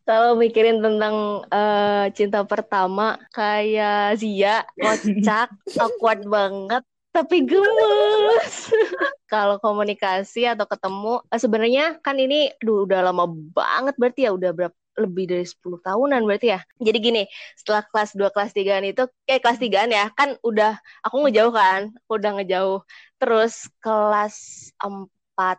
Kalau 0.08 0.34
mikirin 0.34 0.82
tentang 0.82 1.46
eh, 1.48 2.06
cinta 2.14 2.42
pertama 2.42 3.16
kayak 3.30 4.18
Zia, 4.18 4.66
kocak, 4.76 5.48
awkward 5.82 6.26
banget, 6.26 6.82
tapi 7.14 7.46
gemes. 7.46 8.70
Kalau 9.32 9.58
komunikasi 9.62 10.46
atau 10.50 10.66
ketemu, 10.66 11.22
eh, 11.30 11.40
sebenarnya 11.40 11.84
kan 12.02 12.18
ini 12.18 12.50
aduh, 12.58 12.86
udah 12.86 13.00
lama 13.10 13.30
banget 13.30 13.94
berarti 13.98 14.20
ya, 14.26 14.32
udah 14.34 14.50
berapa 14.54 14.76
lebih 14.94 15.26
dari 15.26 15.42
10 15.42 15.82
tahunan 15.82 16.22
berarti 16.22 16.54
ya. 16.54 16.60
Jadi 16.78 16.98
gini, 17.02 17.22
setelah 17.58 17.82
kelas 17.90 18.14
2 18.14 18.30
kelas 18.30 18.54
3 18.54 18.78
itu 18.82 19.02
eh 19.26 19.38
kelas 19.42 19.58
3 19.58 19.90
ya, 19.90 20.06
kan 20.14 20.38
udah 20.42 20.78
aku 21.02 21.26
ngejauh 21.26 21.50
kan, 21.54 21.90
aku 22.06 22.12
udah 22.18 22.30
ngejauh. 22.38 22.80
Terus 23.18 23.66
kelas 23.82 24.70
4 24.78 25.58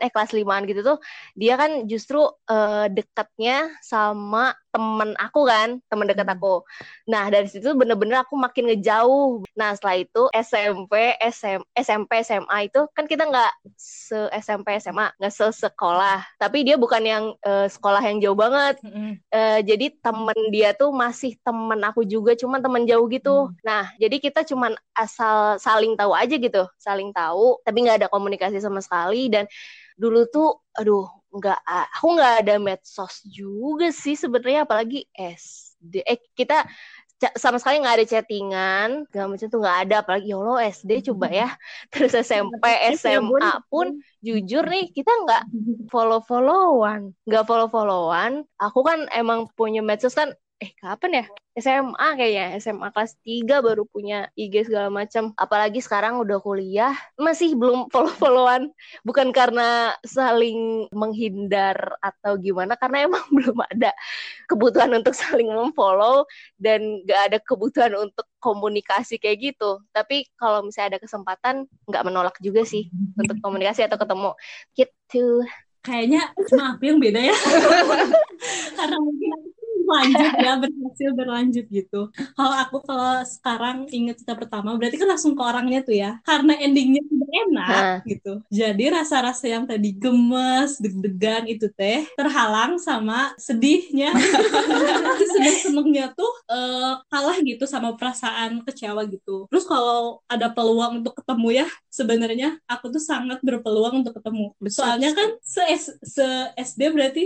eh 0.00 0.10
kelas 0.12 0.32
5 0.32 0.64
gitu 0.64 0.80
tuh 0.80 0.98
dia 1.36 1.54
kan 1.60 1.84
justru 1.84 2.24
eh, 2.48 2.86
dekatnya 2.92 3.72
sama 3.84 4.56
temen 4.68 5.16
aku 5.16 5.48
kan 5.48 5.80
temen 5.88 6.06
dekat 6.08 6.28
aku. 6.28 6.62
Nah 7.08 7.28
dari 7.32 7.48
situ 7.48 7.72
bener-bener 7.74 8.22
aku 8.22 8.36
makin 8.36 8.70
ngejauh. 8.70 9.42
Nah 9.56 9.74
setelah 9.74 9.96
itu 10.00 10.22
SMP 10.32 11.16
SM, 11.18 11.60
SMP 11.74 12.22
SMA 12.22 12.68
itu 12.68 12.80
kan 12.92 13.04
kita 13.08 13.28
nggak 13.28 13.52
se 13.74 14.16
SMP 14.40 14.76
SMA 14.78 15.12
nggak 15.18 15.34
sekolah 15.34 16.24
tapi 16.36 16.64
dia 16.64 16.76
bukan 16.76 17.02
yang 17.02 17.24
eh, 17.42 17.66
sekolah 17.66 18.00
yang 18.04 18.18
jauh 18.22 18.38
banget. 18.38 18.80
Eh, 19.32 19.60
jadi 19.64 19.86
temen 19.98 20.38
dia 20.54 20.72
tuh 20.76 20.92
masih 20.94 21.36
temen 21.40 21.80
aku 21.82 22.04
juga 22.04 22.36
cuman 22.38 22.60
temen 22.62 22.82
jauh 22.84 23.08
gitu. 23.10 23.50
Nah 23.64 23.90
jadi 23.96 24.16
kita 24.20 24.44
cuman 24.46 24.76
asal 24.94 25.56
saling 25.58 25.96
tahu 25.96 26.12
aja 26.14 26.34
gitu 26.36 26.66
saling 26.78 27.10
tahu 27.14 27.58
tapi 27.64 27.84
nggak 27.84 28.04
ada 28.04 28.08
komunikasi 28.12 28.60
sama 28.62 28.84
sekali. 28.84 29.32
Dan 29.32 29.48
dulu 29.98 30.30
tuh 30.30 30.62
aduh 30.78 31.17
nggak 31.28 31.60
aku 31.66 32.06
nggak 32.16 32.34
ada 32.44 32.54
medsos 32.56 33.20
juga 33.28 33.92
sih 33.92 34.16
sebenarnya 34.16 34.64
apalagi 34.64 35.04
SD 35.14 36.00
eh 36.02 36.18
kita 36.32 36.64
sama 37.34 37.58
sekali 37.58 37.82
nggak 37.82 37.96
ada 37.98 38.06
chattingan 38.06 38.88
segala 39.10 39.26
macam 39.34 39.46
tuh 39.50 39.58
nggak 39.58 39.78
ada 39.86 39.94
apalagi 40.06 40.30
ya 40.30 40.36
Allah 40.38 40.58
SD 40.70 40.90
coba 41.10 41.26
ya. 41.34 41.48
Terus 41.92 42.12
SMP 42.14 42.62
SMA 42.94 43.50
pun 43.66 43.98
jujur 44.22 44.62
nih 44.62 44.94
kita 44.94 45.10
nggak 45.26 45.42
follow 45.92 46.22
followan 46.22 47.10
nggak 47.26 47.44
follow 47.44 47.66
followan 47.66 48.46
aku 48.58 48.80
kan 48.86 49.10
emang 49.10 49.50
punya 49.58 49.82
medsos 49.82 50.14
kan 50.14 50.30
eh 50.58 50.74
kapan 50.74 51.22
ya? 51.22 51.24
SMA 51.58 52.08
kayaknya. 52.18 52.46
SMA 52.58 52.88
kelas 52.90 53.14
3 53.22 53.62
baru 53.62 53.82
punya 53.86 54.26
IG 54.34 54.66
segala 54.66 54.90
macam 54.90 55.30
apalagi 55.38 55.78
sekarang 55.78 56.18
udah 56.18 56.38
kuliah. 56.42 56.94
Masih 57.14 57.54
belum 57.54 57.90
follow 57.94 58.10
followan 58.18 58.70
bukan 59.06 59.30
karena 59.30 59.94
saling 60.02 60.90
menghindar 60.90 61.78
atau 62.02 62.34
gimana. 62.38 62.74
Karena 62.74 63.06
emang 63.06 63.22
belum 63.36 63.58
ada 63.70 63.94
kebutuhan 64.50 64.90
untuk 64.98 65.14
saling 65.14 65.46
memfollow. 65.46 66.26
Dan 66.58 67.06
gak 67.06 67.20
ada 67.30 67.38
kebutuhan 67.38 67.94
untuk 67.94 68.26
komunikasi 68.42 69.22
kayak 69.22 69.54
gitu. 69.54 69.78
Tapi 69.94 70.26
kalau 70.38 70.66
misalnya 70.66 70.98
ada 70.98 71.00
kesempatan 71.02 71.70
nggak 71.86 72.04
menolak 72.06 72.36
juga 72.42 72.66
sih 72.66 72.90
untuk 73.14 73.38
komunikasi 73.42 73.86
atau 73.86 73.98
ketemu. 73.98 74.30
Gitu. 74.74 75.26
Kayaknya 75.86 76.34
aku 76.74 76.82
yang 76.82 76.98
beda 76.98 77.20
ya. 77.22 77.36
Karena 78.78 78.98
mungkin 78.98 79.57
lanjut 79.88 80.32
ya 80.36 80.52
berhasil 80.60 81.10
berlanjut 81.16 81.66
gitu. 81.72 82.00
Kalau 82.36 82.54
aku 82.60 82.76
kalau 82.84 83.24
sekarang 83.24 83.88
inget 83.88 84.20
cerita 84.20 84.36
pertama 84.36 84.76
berarti 84.76 85.00
kan 85.00 85.08
langsung 85.08 85.32
ke 85.32 85.42
orangnya 85.42 85.80
tuh 85.80 85.96
ya. 85.96 86.20
Karena 86.22 86.54
endingnya 86.60 87.02
tidak 87.08 87.30
enak 87.48 87.68
Nah. 87.78 87.96
gitu. 88.04 88.32
Jadi 88.52 88.84
rasa-rasa 88.92 89.46
yang 89.48 89.64
tadi 89.64 89.90
gemes 89.96 90.78
deg-degan 90.78 91.48
itu 91.48 91.66
teh 91.72 92.04
terhalang 92.14 92.76
sama 92.78 93.32
sedihnya. 93.40 94.12
Seneng-senengnya 95.34 96.12
tuh 96.14 96.30
eh, 96.50 96.92
kalah 97.08 97.38
gitu 97.42 97.64
sama 97.64 97.94
perasaan 97.96 98.62
kecewa 98.62 99.02
gitu. 99.08 99.48
Terus 99.50 99.64
kalau 99.66 100.20
ada 100.28 100.50
peluang 100.52 101.02
untuk 101.02 101.18
ketemu 101.18 101.64
ya 101.64 101.66
sebenarnya 101.88 102.58
aku 102.70 102.94
tuh 102.94 103.02
sangat 103.02 103.42
berpeluang 103.42 104.04
untuk 104.04 104.14
ketemu. 104.18 104.54
Soalnya 104.70 105.10
kan 105.16 105.34
se, 105.42 105.62
se 106.04 106.26
SD 106.54 106.94
berarti 106.94 107.22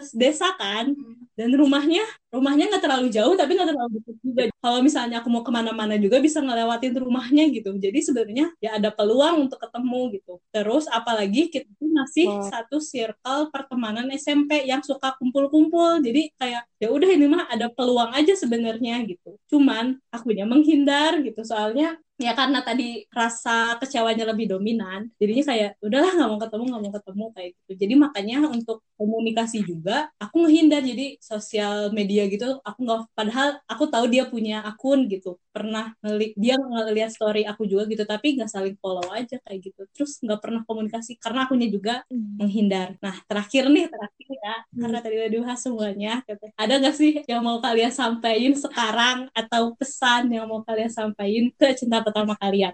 sedesa 0.00 0.56
kan 0.56 0.96
dan 1.36 1.52
rumahnya 1.52 1.95
rumahnya 2.34 2.68
nggak 2.68 2.82
terlalu 2.84 3.08
jauh 3.08 3.32
tapi 3.32 3.56
nggak 3.56 3.68
terlalu 3.72 3.90
dekat 4.02 4.16
juga. 4.20 4.42
Kalau 4.60 4.78
misalnya 4.84 5.16
aku 5.24 5.28
mau 5.32 5.40
ke 5.46 5.52
mana-mana 5.54 5.94
juga 5.96 6.20
bisa 6.20 6.42
ngelewatin 6.44 6.92
rumahnya 6.98 7.48
gitu. 7.54 7.72
Jadi 7.78 7.98
sebenarnya 8.04 8.52
ya 8.60 8.76
ada 8.76 8.92
peluang 8.92 9.48
untuk 9.48 9.56
ketemu 9.62 10.00
gitu. 10.20 10.34
Terus 10.52 10.84
apalagi 10.92 11.48
kita 11.48 11.68
tuh 11.80 11.88
masih 11.88 12.26
Oh. 12.28 12.44
satu 12.44 12.76
circle 12.82 13.48
pertemanan 13.54 14.10
SMP 14.12 14.66
yang 14.68 14.82
suka 14.84 15.16
kumpul-kumpul. 15.16 16.02
Jadi 16.04 16.34
kayak 16.36 16.68
ya 16.76 16.88
udah 16.92 17.08
ini 17.08 17.26
mah 17.30 17.48
ada 17.48 17.72
peluang 17.72 18.12
aja 18.12 18.36
sebenarnya 18.36 19.00
gitu. 19.08 19.38
Cuman 19.48 19.96
akunya 20.12 20.44
menghindar 20.44 21.22
gitu. 21.24 21.40
Soalnya 21.46 21.96
ya 22.16 22.32
karena 22.32 22.64
tadi 22.64 23.04
rasa 23.12 23.76
kecewanya 23.76 24.24
lebih 24.32 24.48
dominan 24.48 25.12
jadinya 25.20 25.44
kayak 25.52 25.70
udahlah 25.84 26.10
nggak 26.16 26.28
mau 26.32 26.40
ketemu 26.40 26.64
nggak 26.72 26.82
mau 26.82 26.94
ketemu 26.96 27.24
kayak 27.36 27.50
gitu. 27.52 27.72
Jadi 27.76 27.94
makanya 28.00 28.36
untuk 28.48 28.78
komunikasi 28.96 29.58
juga 29.68 30.08
aku 30.16 30.48
ngehindar. 30.48 30.80
Jadi 30.80 31.20
sosial 31.20 31.92
media 31.92 32.24
gitu 32.32 32.56
aku 32.64 32.78
nggak 32.88 33.00
padahal 33.12 33.48
aku 33.68 33.84
tahu 33.92 34.04
dia 34.08 34.24
punya 34.32 34.64
akun 34.64 35.04
gitu. 35.12 35.36
Pernah 35.52 35.92
ngeli 36.00 36.32
dia 36.40 36.56
ngeliat 36.56 37.12
story 37.12 37.44
aku 37.44 37.68
juga 37.68 37.84
gitu 37.88 38.04
tapi 38.08 38.36
nggak 38.40 38.48
saling 38.48 38.76
follow 38.80 39.04
aja 39.12 39.36
kayak 39.44 39.60
gitu. 39.68 39.84
Terus 39.92 40.16
nggak 40.24 40.40
pernah 40.40 40.62
komunikasi 40.64 41.20
karena 41.20 41.44
akunya 41.44 41.68
juga 41.68 42.00
menghindar. 42.10 42.96
Nah 43.04 43.16
terakhir 43.28 43.68
nih 43.68 43.92
terakhir 43.92 44.28
ya. 44.40 44.54
Karena 44.72 44.98
tadi 45.04 45.14
udah 45.20 45.30
dibahas 45.32 45.60
semuanya 45.60 46.12
gitu. 46.24 46.46
ada 46.56 46.74
nggak 46.80 46.96
sih 46.96 47.12
yang 47.28 47.42
mau 47.44 47.60
kalian 47.60 47.92
sampaikan 47.92 48.54
sekarang 48.56 49.18
atau 49.36 49.76
pesan 49.76 50.32
yang 50.32 50.48
mau 50.48 50.64
kalian 50.64 50.88
sampaikan 50.88 51.52
ke 51.52 51.68
cinta 51.76 52.05
pertama 52.06 52.38
kalian 52.38 52.70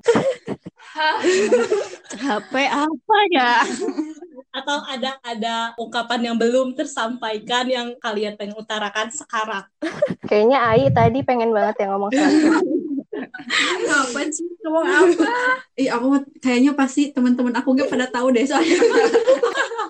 HP 2.21 2.53
apa 2.85 3.19
ya? 3.33 3.65
atau 4.53 4.85
ada 4.85 5.17
ada 5.25 5.73
ungkapan 5.81 6.29
yang 6.29 6.37
belum 6.37 6.77
tersampaikan 6.77 7.65
yang 7.65 7.89
kalian 7.97 8.37
pengen 8.37 8.53
utarakan 8.61 9.09
sekarang? 9.09 9.65
Kayaknya 10.29 10.59
Ai 10.61 10.93
tadi 10.93 11.25
pengen 11.25 11.57
banget 11.57 11.81
yang 11.81 11.97
ngomong 11.97 12.13
sesuatu 12.13 12.69
apa 14.05 14.21
sih? 14.29 14.49
Ngomong 14.61 14.85
apa? 14.85 15.25
Ih, 15.81 15.89
aku 15.89 16.21
kayaknya 16.45 16.77
pasti 16.77 17.17
teman-teman 17.17 17.57
aku 17.57 17.73
gak 17.73 17.89
pada 17.89 18.07
tahu 18.13 18.29
deh 18.37 18.45
soalnya 18.45 18.77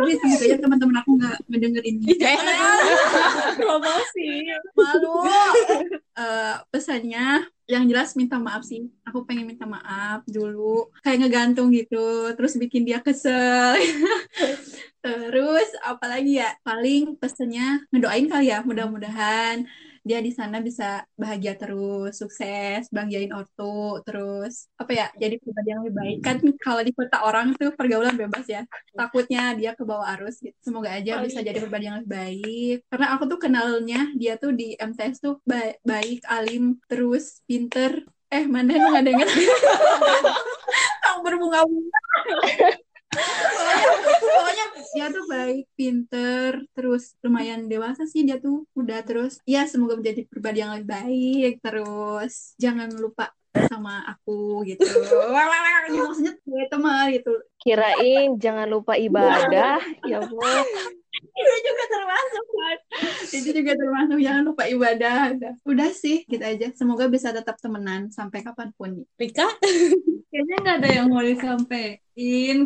tapi 0.00 0.16
semoga 0.16 0.44
aja 0.48 0.56
teman-teman 0.56 0.96
aku 1.04 1.10
nggak 1.20 1.38
mendengar 1.52 1.84
ini. 1.84 2.16
Promosi 3.60 4.28
malu. 4.72 5.16
Eh, 6.16 6.56
pesannya 6.72 7.44
yang 7.68 7.84
jelas 7.84 8.16
minta 8.16 8.40
maaf 8.40 8.64
sih. 8.64 8.88
Aku 9.04 9.28
pengen 9.28 9.44
minta 9.44 9.68
maaf 9.68 10.24
dulu. 10.24 10.88
Kayak 11.04 11.28
ngegantung 11.28 11.68
gitu 11.76 12.32
terus 12.32 12.56
bikin 12.56 12.88
dia 12.88 13.04
kesel. 13.04 13.76
Terus 15.00 15.68
apalagi 15.80 16.44
ya? 16.44 16.52
Paling 16.60 17.16
pesannya 17.16 17.88
ngedoain 17.88 18.28
kali 18.28 18.52
ya 18.52 18.60
mudah-mudahan 18.60 19.64
dia 20.00 20.18
di 20.24 20.32
sana 20.32 20.64
bisa 20.64 21.04
bahagia 21.14 21.54
terus 21.60 22.16
sukses 22.16 22.88
bahagiain 22.88 23.32
ortu 23.36 24.00
terus 24.06 24.66
apa 24.80 24.92
ya 24.96 25.06
jadi 25.16 25.36
pribadi 25.36 25.68
yang 25.72 25.80
lebih 25.84 25.96
baik. 26.00 26.18
Kan 26.24 26.36
kalau 26.60 26.82
di 26.84 26.92
kota 26.96 27.16
orang 27.24 27.52
tuh 27.56 27.70
pergaulan 27.76 28.16
bebas 28.16 28.46
ya. 28.48 28.62
Takutnya 28.96 29.54
dia 29.54 29.70
ke 29.76 29.82
bawah 29.84 30.06
arus 30.16 30.40
gitu 30.40 30.56
semoga 30.64 30.90
aja 30.96 31.20
bisa 31.20 31.44
jadi 31.44 31.58
pribadi 31.60 31.84
yang 31.88 32.00
lebih 32.02 32.12
baik. 32.12 32.76
Karena 32.88 33.06
aku 33.16 33.24
tuh 33.28 33.38
kenalnya 33.38 34.00
dia 34.16 34.40
tuh 34.40 34.56
di 34.56 34.74
MTS 34.78 35.20
tuh 35.20 35.34
ba- 35.44 35.76
baik 35.84 36.24
alim 36.28 36.80
terus 36.88 37.44
pinter. 37.44 38.04
Eh 38.30 38.46
mana 38.46 38.70
lu 38.78 38.86
nggak 38.94 39.06
denger 39.10 39.28
aku 41.10 41.18
berbunga-bunga 41.26 41.98
pokoknya, 43.10 44.66
dia 44.94 45.06
tuh 45.10 45.24
baik 45.26 45.66
pinter 45.74 46.50
terus 46.74 47.14
lumayan 47.22 47.66
dewasa 47.66 48.06
sih 48.06 48.22
dia 48.22 48.38
tuh 48.38 48.66
udah 48.78 49.02
terus. 49.02 49.42
Ya 49.46 49.66
semoga 49.66 49.98
menjadi 49.98 50.26
pribadi 50.26 50.62
yang 50.62 50.74
lebih 50.74 50.88
baik 50.88 51.52
terus 51.62 52.54
jangan 52.58 52.90
lupa 52.94 53.34
sama 53.66 54.06
aku 54.06 54.62
gitu. 54.62 54.86
Maksudnya 55.90 56.38
gue 56.38 56.64
teman 56.70 57.10
gitu. 57.10 57.34
Kirain 57.58 58.38
jangan 58.38 58.66
lupa 58.70 58.94
ibadah 58.94 59.82
ya 60.06 60.22
Allah 60.22 60.62
itu 61.20 61.56
juga 61.66 61.84
termasuk 61.90 62.46
kan? 62.48 62.78
Itu 63.28 63.48
juga 63.52 63.72
termasuk 63.76 64.18
jangan 64.22 64.42
lupa 64.46 64.64
ibadah. 64.70 65.34
Udah, 65.34 65.52
udah 65.66 65.90
sih 65.90 66.22
gitu 66.30 66.40
aja. 66.40 66.70
Semoga 66.78 67.10
bisa 67.10 67.34
tetap 67.34 67.58
temenan 67.58 68.08
sampai 68.14 68.46
kapan 68.46 68.70
pun 68.78 69.02
Rika? 69.18 69.46
Kayaknya 70.30 70.56
nggak 70.62 70.76
ada 70.78 70.90
yang 70.94 71.06
mau 71.10 71.22
disampaikan 71.26 71.98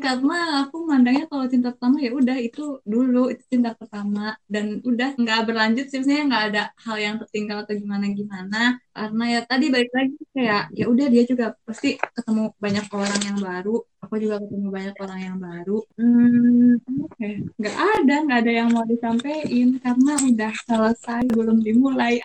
karena 0.04 0.64
aku 0.64 0.76
mandangnya 0.90 1.24
kalau 1.30 1.46
cinta 1.52 1.68
pertama 1.74 1.96
ya 2.00 2.10
udah 2.14 2.36
itu 2.40 2.60
dulu 2.84 3.32
itu 3.32 3.44
cinta 3.52 3.70
pertama. 3.76 4.34
Dan 4.48 4.80
udah 4.82 5.08
nggak 5.20 5.40
berlanjut 5.46 5.86
sih 5.90 6.00
sebenarnya 6.00 6.24
nggak 6.30 6.44
ada 6.50 6.62
hal 6.84 6.96
yang 7.00 7.14
tertinggal 7.20 7.56
atau 7.62 7.74
gimana 7.76 8.04
gimana 8.12 8.58
karena 8.94 9.24
ya 9.26 9.40
tadi 9.42 9.64
balik 9.74 9.90
lagi 9.90 10.14
kayak 10.34 10.62
ya 10.70 10.84
udah 10.86 11.06
dia 11.10 11.22
juga 11.26 11.46
pasti 11.66 11.98
ketemu 11.98 12.42
banyak 12.64 12.86
orang 12.94 13.20
yang 13.26 13.38
baru. 13.42 13.76
Aku 14.04 14.14
juga 14.20 14.36
ketemu 14.42 14.68
banyak 14.68 14.96
orang 15.00 15.20
yang 15.26 15.36
baru. 15.40 15.78
Hmm 15.98 16.76
oke. 17.04 17.28
Nggak 17.58 17.76
ada 17.76 18.14
nggak 18.24 18.38
ada 18.44 18.52
yang 18.52 18.68
mau 18.74 18.84
disampaikan 18.86 19.68
karena 19.82 20.12
udah 20.30 20.52
selesai 20.68 21.22
belum 21.34 21.58
dimulai 21.66 22.20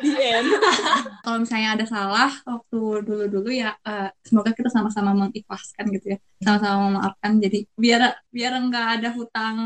di 0.00 0.12
end. 0.16 0.48
Kalau 1.24 1.38
misalnya 1.42 1.68
ada 1.76 1.86
salah 1.86 2.30
waktu 2.46 2.80
dulu-dulu 3.04 3.50
ya 3.52 3.76
eh, 3.84 4.08
semoga 4.24 4.50
kita 4.56 4.70
sama-sama 4.90 5.30
mengikhlaskan 5.30 5.84
gitu 5.94 6.06
ya. 6.14 6.18
Sama-sama 6.42 6.76
memaafkan. 6.90 7.32
Jadi 7.38 7.66
biar 7.78 8.20
biar 8.28 8.52
nggak 8.58 8.86
ada 9.00 9.08
hutang 9.14 9.56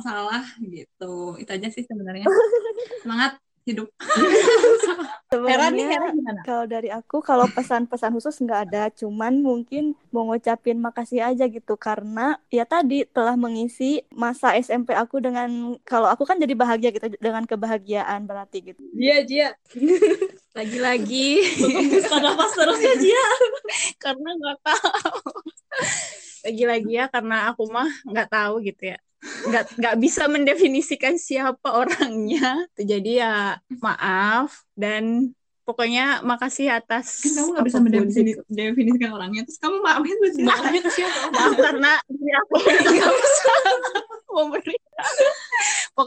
salah 0.00 0.44
gitu. 0.64 1.36
Itu 1.36 1.50
aja 1.52 1.68
sih 1.68 1.84
sebenarnya. 1.84 2.26
Semangat 3.04 3.36
hidup. 3.68 3.88
Hera 5.30 5.70
nih 5.70 5.86
Sebenarnya 5.86 5.86
Hera 5.86 6.08
gimana? 6.10 6.40
Kalau 6.42 6.64
dari 6.66 6.88
aku 6.90 7.22
kalau 7.22 7.46
pesan-pesan 7.46 8.10
khusus 8.16 8.42
nggak 8.42 8.60
ada, 8.70 8.82
cuman 8.90 9.38
mungkin 9.38 9.94
mau 10.10 10.26
ngucapin 10.26 10.80
makasih 10.82 11.22
aja 11.22 11.46
gitu. 11.46 11.78
Karena 11.78 12.34
ya 12.50 12.66
tadi 12.66 13.06
telah 13.06 13.38
mengisi 13.38 14.02
masa 14.10 14.58
SMP 14.58 14.90
aku 14.96 15.22
dengan 15.22 15.78
kalau 15.86 16.10
aku 16.10 16.26
kan 16.26 16.40
jadi 16.40 16.54
bahagia 16.58 16.90
gitu 16.90 17.14
dengan 17.22 17.46
kebahagiaan 17.46 18.26
berarti 18.26 18.74
gitu. 18.74 18.80
Jia 18.96 19.22
Jia 19.22 19.48
Lagi-lagi 20.50 21.30
bisa 21.94 22.16
nafas 22.18 22.52
terus 22.58 22.80
ya 22.82 22.94
Jia 22.98 23.26
karena 24.02 24.28
nggak 24.34 24.58
tahu. 24.66 25.18
Lagi-lagi 26.50 26.92
ya 26.96 27.06
karena 27.06 27.36
aku 27.54 27.70
mah 27.70 27.90
nggak 28.02 28.28
tahu 28.28 28.54
gitu 28.66 28.90
ya. 28.90 28.98
Nggak 29.20 29.64
nggak 29.78 29.96
bisa 30.02 30.26
mendefinisikan 30.26 31.14
siapa 31.20 31.70
orangnya. 31.70 32.66
Jadi 32.74 33.22
ya 33.22 33.62
maaf 33.78 34.66
dan 34.74 35.30
pokoknya 35.70 36.26
makasih 36.26 36.66
atas 36.66 37.22
kan 37.22 37.30
kamu 37.30 37.48
nggak 37.54 37.66
bisa 37.70 37.78
mendefinisikan 37.78 38.42
itu. 38.42 38.42
mendefinisikan 38.50 39.10
orangnya 39.14 39.42
terus 39.46 39.58
kamu 39.62 39.76
maafin 39.86 40.16
terus 40.18 40.36
maafnya 40.42 40.80
ke 40.82 40.90
siapa 40.90 41.18
Maaf 41.30 41.54
karena 41.54 41.92
diri 42.10 42.32
aku 42.34 42.54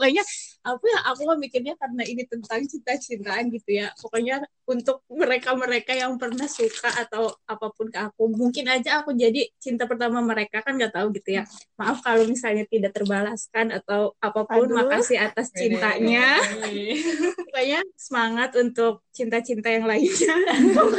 pokoknya 0.04 0.24
apa 0.64 0.84
ya 0.88 1.00
aku 1.12 1.20
mikirnya 1.40 1.74
karena 1.80 2.02
ini 2.04 2.24
tentang 2.28 2.60
cinta-cintaan 2.64 3.48
gitu 3.52 3.84
ya. 3.84 3.88
Pokoknya 4.00 4.44
untuk 4.68 5.00
mereka-mereka 5.08 5.96
yang 5.96 6.20
pernah 6.20 6.44
suka 6.44 6.88
atau 6.92 7.32
apa 7.48 7.72
pun 7.72 7.88
ke 7.88 8.00
aku 8.00 8.28
mungkin 8.32 8.68
aja 8.68 9.00
aku 9.00 9.16
jadi 9.16 9.48
cinta 9.60 9.88
pertama 9.88 10.20
mereka 10.20 10.60
kan 10.60 10.76
nggak 10.76 10.92
tahu 10.92 11.12
gitu 11.16 11.40
ya. 11.40 11.48
Maaf 11.80 12.04
kalau 12.04 12.28
misalnya 12.28 12.68
tidak 12.68 12.92
terbalaskan 12.96 13.76
atau 13.76 14.12
apa 14.20 14.44
pun 14.44 14.68
Aduh. 14.68 14.76
makasih 14.84 15.20
atas 15.20 15.48
cintanya. 15.52 16.36
pokoknya 17.48 17.80
semangat 17.96 18.52
untuk 18.60 19.04
cinta-cinta 19.12 19.72
yang 19.72 19.88
lainnya. 19.88 20.36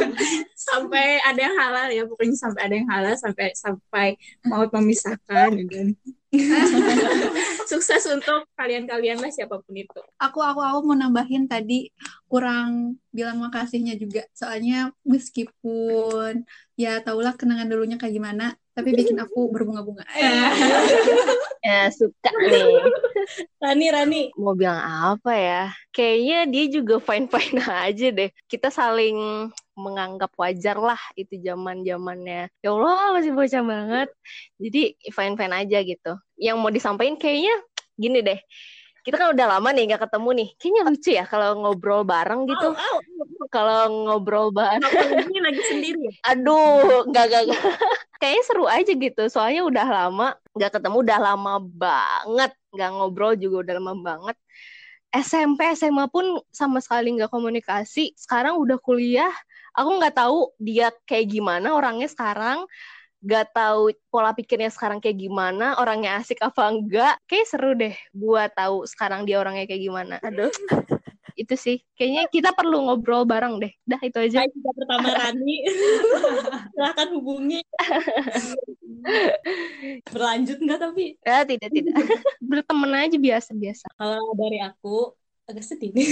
Sampai 0.66 1.22
ada 1.22 1.42
yang 1.42 1.56
halal 1.58 1.88
ya 1.94 2.04
pokoknya 2.10 2.38
sampai 2.38 2.62
ada 2.66 2.74
yang 2.74 2.90
halal 2.90 3.16
sampai 3.18 3.54
sampai 3.54 4.08
maut 4.50 4.74
memisahkan 4.74 5.54
gitu. 5.62 5.94
sukses 7.72 8.04
untuk 8.10 8.46
kalian-kalian 8.54 9.18
lah 9.20 9.32
siapa 9.34 9.58
pun 9.60 9.74
itu 9.74 10.02
aku 10.22 10.40
aku 10.40 10.62
aku 10.62 10.80
mau 10.86 10.98
nambahin 10.98 11.50
tadi 11.50 11.90
kurang 12.30 13.00
bilang 13.10 13.42
makasihnya 13.42 13.98
juga 13.98 14.28
soalnya 14.36 14.94
meskipun 15.08 16.46
ya 16.76 17.02
taulah 17.02 17.34
kenangan 17.34 17.72
dulunya 17.72 17.98
kayak 17.98 18.16
gimana 18.16 18.54
tapi 18.76 18.92
bikin 18.92 19.16
aku 19.24 19.48
berbunga-bunga 19.56 20.04
Ya, 21.66 21.90
suka 21.98 22.30
nih. 22.30 22.76
Rani, 23.58 23.86
Rani. 23.90 24.22
Mau 24.38 24.54
bilang 24.54 24.78
apa 25.16 25.34
ya? 25.34 25.64
Kayaknya 25.90 26.40
dia 26.52 26.66
juga 26.70 26.96
fine-fine 27.02 27.64
aja 27.66 28.08
deh. 28.14 28.30
Kita 28.46 28.70
saling 28.70 29.50
menganggap 29.76 30.32
wajar 30.40 30.80
lah 30.80 31.00
itu 31.20 31.36
zaman 31.44 31.84
zamannya. 31.84 32.48
Ya 32.64 32.70
Allah 32.72 33.12
masih 33.16 33.36
bocah 33.36 33.64
banget. 33.64 34.10
Jadi 34.58 34.82
fine-fine 35.12 35.56
aja 35.56 35.78
gitu. 35.84 36.12
Yang 36.40 36.56
mau 36.58 36.72
disampaikan 36.72 37.20
kayaknya 37.20 37.56
gini 38.00 38.20
deh. 38.24 38.40
Kita 39.06 39.22
kan 39.22 39.38
udah 39.38 39.46
lama 39.46 39.70
nih 39.70 39.84
nggak 39.94 40.10
ketemu 40.10 40.30
nih. 40.34 40.50
Kayaknya 40.58 40.82
lucu 40.90 41.10
ya 41.14 41.26
kalau 41.30 41.50
ngobrol 41.62 42.02
bareng 42.02 42.42
gitu. 42.50 42.74
Kalau 43.54 43.80
ngobrol 44.10 44.50
bareng. 44.50 44.82
ini 45.30 45.40
lagi 45.44 45.62
sendiri 45.70 46.00
ya 46.10 46.14
Aduh, 46.34 47.06
nggak 47.06 47.26
nggak. 47.30 47.46
Kayaknya 48.18 48.44
seru 48.48 48.66
aja 48.66 48.92
gitu. 48.96 49.24
Soalnya 49.30 49.62
udah 49.62 49.86
lama 49.86 50.28
nggak 50.58 50.72
ketemu, 50.80 50.98
udah 51.06 51.20
lama 51.22 51.54
banget. 51.62 52.52
Nggak 52.74 52.90
ngobrol 52.98 53.34
juga 53.38 53.56
udah 53.70 53.74
lama 53.78 53.94
banget. 54.02 54.38
SMP, 55.16 55.64
SMA 55.80 56.12
pun 56.12 56.44
sama 56.52 56.84
sekali 56.84 57.16
nggak 57.16 57.32
komunikasi. 57.32 58.12
Sekarang 58.20 58.60
udah 58.60 58.76
kuliah, 58.82 59.32
aku 59.76 59.90
nggak 60.00 60.16
tahu 60.16 60.56
dia 60.58 60.90
kayak 61.04 61.28
gimana 61.30 61.76
orangnya 61.76 62.08
sekarang. 62.08 62.64
Nggak 63.26 63.58
tahu 63.58 63.90
pola 64.14 64.38
pikirnya 64.38 64.70
sekarang 64.70 65.02
kayak 65.02 65.18
gimana, 65.18 65.76
orangnya 65.82 66.22
asik 66.22 66.40
apa 66.46 66.70
enggak. 66.70 67.16
Kayak 67.26 67.48
seru 67.50 67.72
deh 67.76 67.96
buat 68.16 68.54
tahu 68.54 68.86
sekarang 68.86 69.26
dia 69.28 69.42
orangnya 69.42 69.66
kayak 69.66 69.82
gimana. 69.82 70.16
Aduh, 70.22 70.54
itu 71.42 71.56
sih. 71.58 71.78
Kayaknya 71.98 72.24
kita 72.32 72.50
perlu 72.56 72.86
ngobrol 72.86 73.28
bareng 73.28 73.60
deh. 73.60 73.74
Dah 73.84 74.00
itu 74.00 74.18
aja. 74.18 74.46
Hai, 74.46 74.50
cinta 74.50 74.72
pertama 74.78 75.10
Rani. 75.12 75.58
Silahkan 76.74 77.08
hubungi. 77.18 77.60
Berlanjut 80.14 80.58
nggak 80.62 80.80
tapi? 80.82 81.06
Ya, 81.22 81.42
tidak, 81.44 81.70
tidak. 81.74 81.94
Berteman 82.40 82.94
aja 82.94 83.18
biasa-biasa. 83.18 83.86
Kalau 83.98 84.34
dari 84.38 84.62
aku 84.62 85.18
agak 85.46 85.66
sedih 85.66 85.94
nih. 85.94 86.08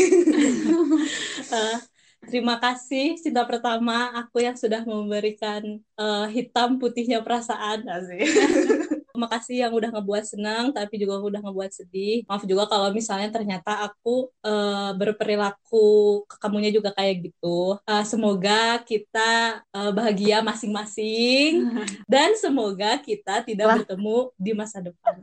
Terima 2.23 2.55
kasih 2.57 3.19
cinta 3.19 3.43
pertama 3.43 4.09
aku 4.15 4.39
yang 4.39 4.55
sudah 4.55 4.81
memberikan 4.83 5.61
eh, 5.77 6.27
hitam 6.31 6.79
putihnya 6.79 7.21
perasaan 7.21 7.83
asik. 7.85 8.23
Makasih 9.13 9.61
yang 9.61 9.73
udah 9.77 9.93
ngebuat 9.93 10.25
senang 10.25 10.73
tapi 10.73 10.97
juga 10.97 11.21
udah 11.21 11.37
ngebuat 11.45 11.69
sedih. 11.69 12.25
Maaf 12.25 12.49
juga 12.49 12.65
kalau 12.65 12.89
misalnya 12.89 13.29
ternyata 13.29 13.85
aku 13.85 14.33
eh, 14.41 14.91
berperilaku 14.97 15.85
ke 16.25 16.35
kamunya 16.41 16.73
juga 16.73 16.89
kayak 16.89 17.29
gitu. 17.29 17.77
Eh, 17.85 18.05
semoga 18.09 18.81
kita 18.81 19.61
eh, 19.69 19.91
bahagia 19.93 20.41
masing-masing 20.41 21.69
dan 22.11 22.33
semoga 22.33 22.97
kita 22.97 23.45
tidak 23.45 23.65
Lah. 23.69 23.75
bertemu 23.83 24.17
di 24.33 24.51
masa 24.57 24.81
depan. 24.81 25.21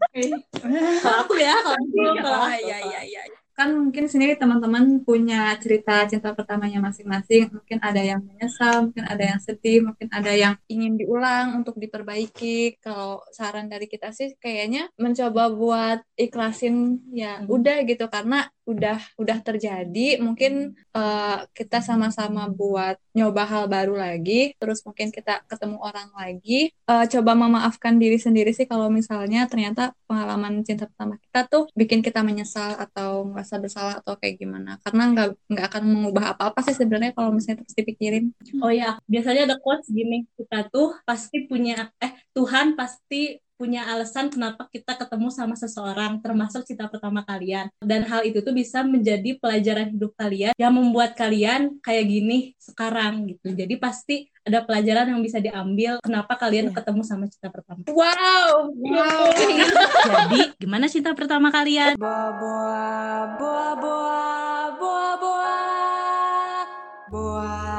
Kalau 1.02 1.16
aku 1.26 1.34
ya, 1.34 1.56
kalau 1.58 1.74
aku, 1.80 1.98
kalau 2.22 2.38
Ah, 2.46 2.54
aku. 2.54 2.68
iya, 2.70 2.78
iya, 2.86 3.00
iya. 3.26 3.39
Kan 3.60 3.76
mungkin 3.76 4.08
sendiri 4.08 4.40
teman-teman 4.40 5.04
punya 5.04 5.52
cerita 5.60 6.08
cinta 6.08 6.32
pertamanya 6.32 6.80
masing-masing. 6.80 7.52
Mungkin 7.52 7.76
ada 7.84 8.00
yang 8.00 8.24
menyesal, 8.24 8.88
mungkin 8.88 9.04
ada 9.04 9.20
yang 9.20 9.40
sedih, 9.44 9.84
mungkin 9.84 10.08
ada 10.08 10.32
yang 10.32 10.54
ingin 10.64 10.96
diulang 10.96 11.60
untuk 11.60 11.76
diperbaiki. 11.76 12.80
Kalau 12.80 13.20
saran 13.36 13.68
dari 13.68 13.84
kita 13.84 14.16
sih 14.16 14.32
kayaknya 14.40 14.88
mencoba 14.96 15.52
buat 15.52 16.00
ikhlasin 16.16 17.04
ya 17.12 17.44
Hmm. 17.44 17.52
udah 17.52 17.76
gitu 17.84 18.08
karena 18.08 18.48
udah 18.64 18.96
udah 19.20 19.38
terjadi. 19.44 20.18
Mungkin 20.24 20.52
eh, 20.96 21.38
kita 21.52 21.78
sama-sama 21.84 22.48
buat 22.48 22.96
nyoba 23.12 23.42
hal 23.44 23.64
baru 23.68 23.94
lagi. 23.98 24.56
Terus 24.56 24.80
mungkin 24.86 25.12
kita 25.12 25.44
ketemu 25.50 25.76
orang 25.84 26.08
lagi. 26.16 26.72
Eh, 26.72 27.04
coba 27.12 27.32
memaafkan 27.36 27.94
diri 28.00 28.16
sendiri 28.16 28.50
sih 28.56 28.64
kalau 28.64 28.88
misalnya 28.88 29.44
ternyata 29.50 29.92
pengalaman 30.08 30.62
cinta 30.66 30.86
pertama 30.90 31.20
kita 31.20 31.40
tuh 31.52 31.64
bikin 31.76 32.00
kita 32.06 32.20
menyesal 32.24 32.78
atau 32.78 33.26
merasa 33.26 33.49
bersalah 33.58 33.98
atau 33.98 34.14
kayak 34.20 34.38
gimana. 34.38 34.78
Karena 34.84 35.02
nggak 35.10 35.28
nggak 35.50 35.66
akan 35.72 35.82
mengubah 35.88 36.24
apa-apa 36.36 36.60
sih 36.62 36.76
sebenarnya 36.78 37.10
kalau 37.16 37.34
misalnya 37.34 37.66
terus 37.66 37.74
dipikirin. 37.74 38.30
Oh 38.62 38.70
ya, 38.70 39.00
biasanya 39.10 39.50
ada 39.50 39.56
quotes 39.58 39.90
gini, 39.90 40.28
kita 40.38 40.70
tuh 40.70 40.94
pasti 41.02 41.50
punya, 41.50 41.90
eh 41.98 42.12
Tuhan 42.36 42.78
pasti 42.78 43.40
punya 43.60 43.84
alasan 43.92 44.32
kenapa 44.32 44.64
kita 44.72 44.96
ketemu 44.96 45.28
sama 45.28 45.52
seseorang, 45.52 46.16
termasuk 46.24 46.64
cinta 46.64 46.88
pertama 46.88 47.20
kalian. 47.28 47.68
Dan 47.84 48.08
hal 48.08 48.24
itu 48.24 48.40
tuh 48.40 48.56
bisa 48.56 48.80
menjadi 48.80 49.36
pelajaran 49.36 49.92
hidup 49.92 50.16
kalian 50.16 50.56
yang 50.56 50.72
membuat 50.72 51.12
kalian 51.12 51.76
kayak 51.84 52.08
gini 52.08 52.56
sekarang 52.56 53.28
gitu. 53.28 53.52
Jadi 53.52 53.76
pasti 53.76 54.32
ada 54.40 54.64
pelajaran 54.64 55.12
yang 55.12 55.20
bisa 55.20 55.36
diambil 55.36 56.00
kenapa 56.00 56.40
kalian 56.40 56.72
yeah. 56.72 56.76
ketemu 56.80 57.02
sama 57.04 57.28
cinta 57.28 57.52
pertama. 57.52 57.84
Wow, 57.92 58.72
wow. 58.72 59.28
Jadi 60.08 60.56
gimana 60.56 60.88
cinta 60.88 61.12
pertama 61.12 61.52
kalian? 61.52 62.00
Boa 62.00 62.32
boa 62.40 62.88
boa 63.36 63.68
boa 63.76 64.08
boa 64.80 65.10
boa 67.12 67.69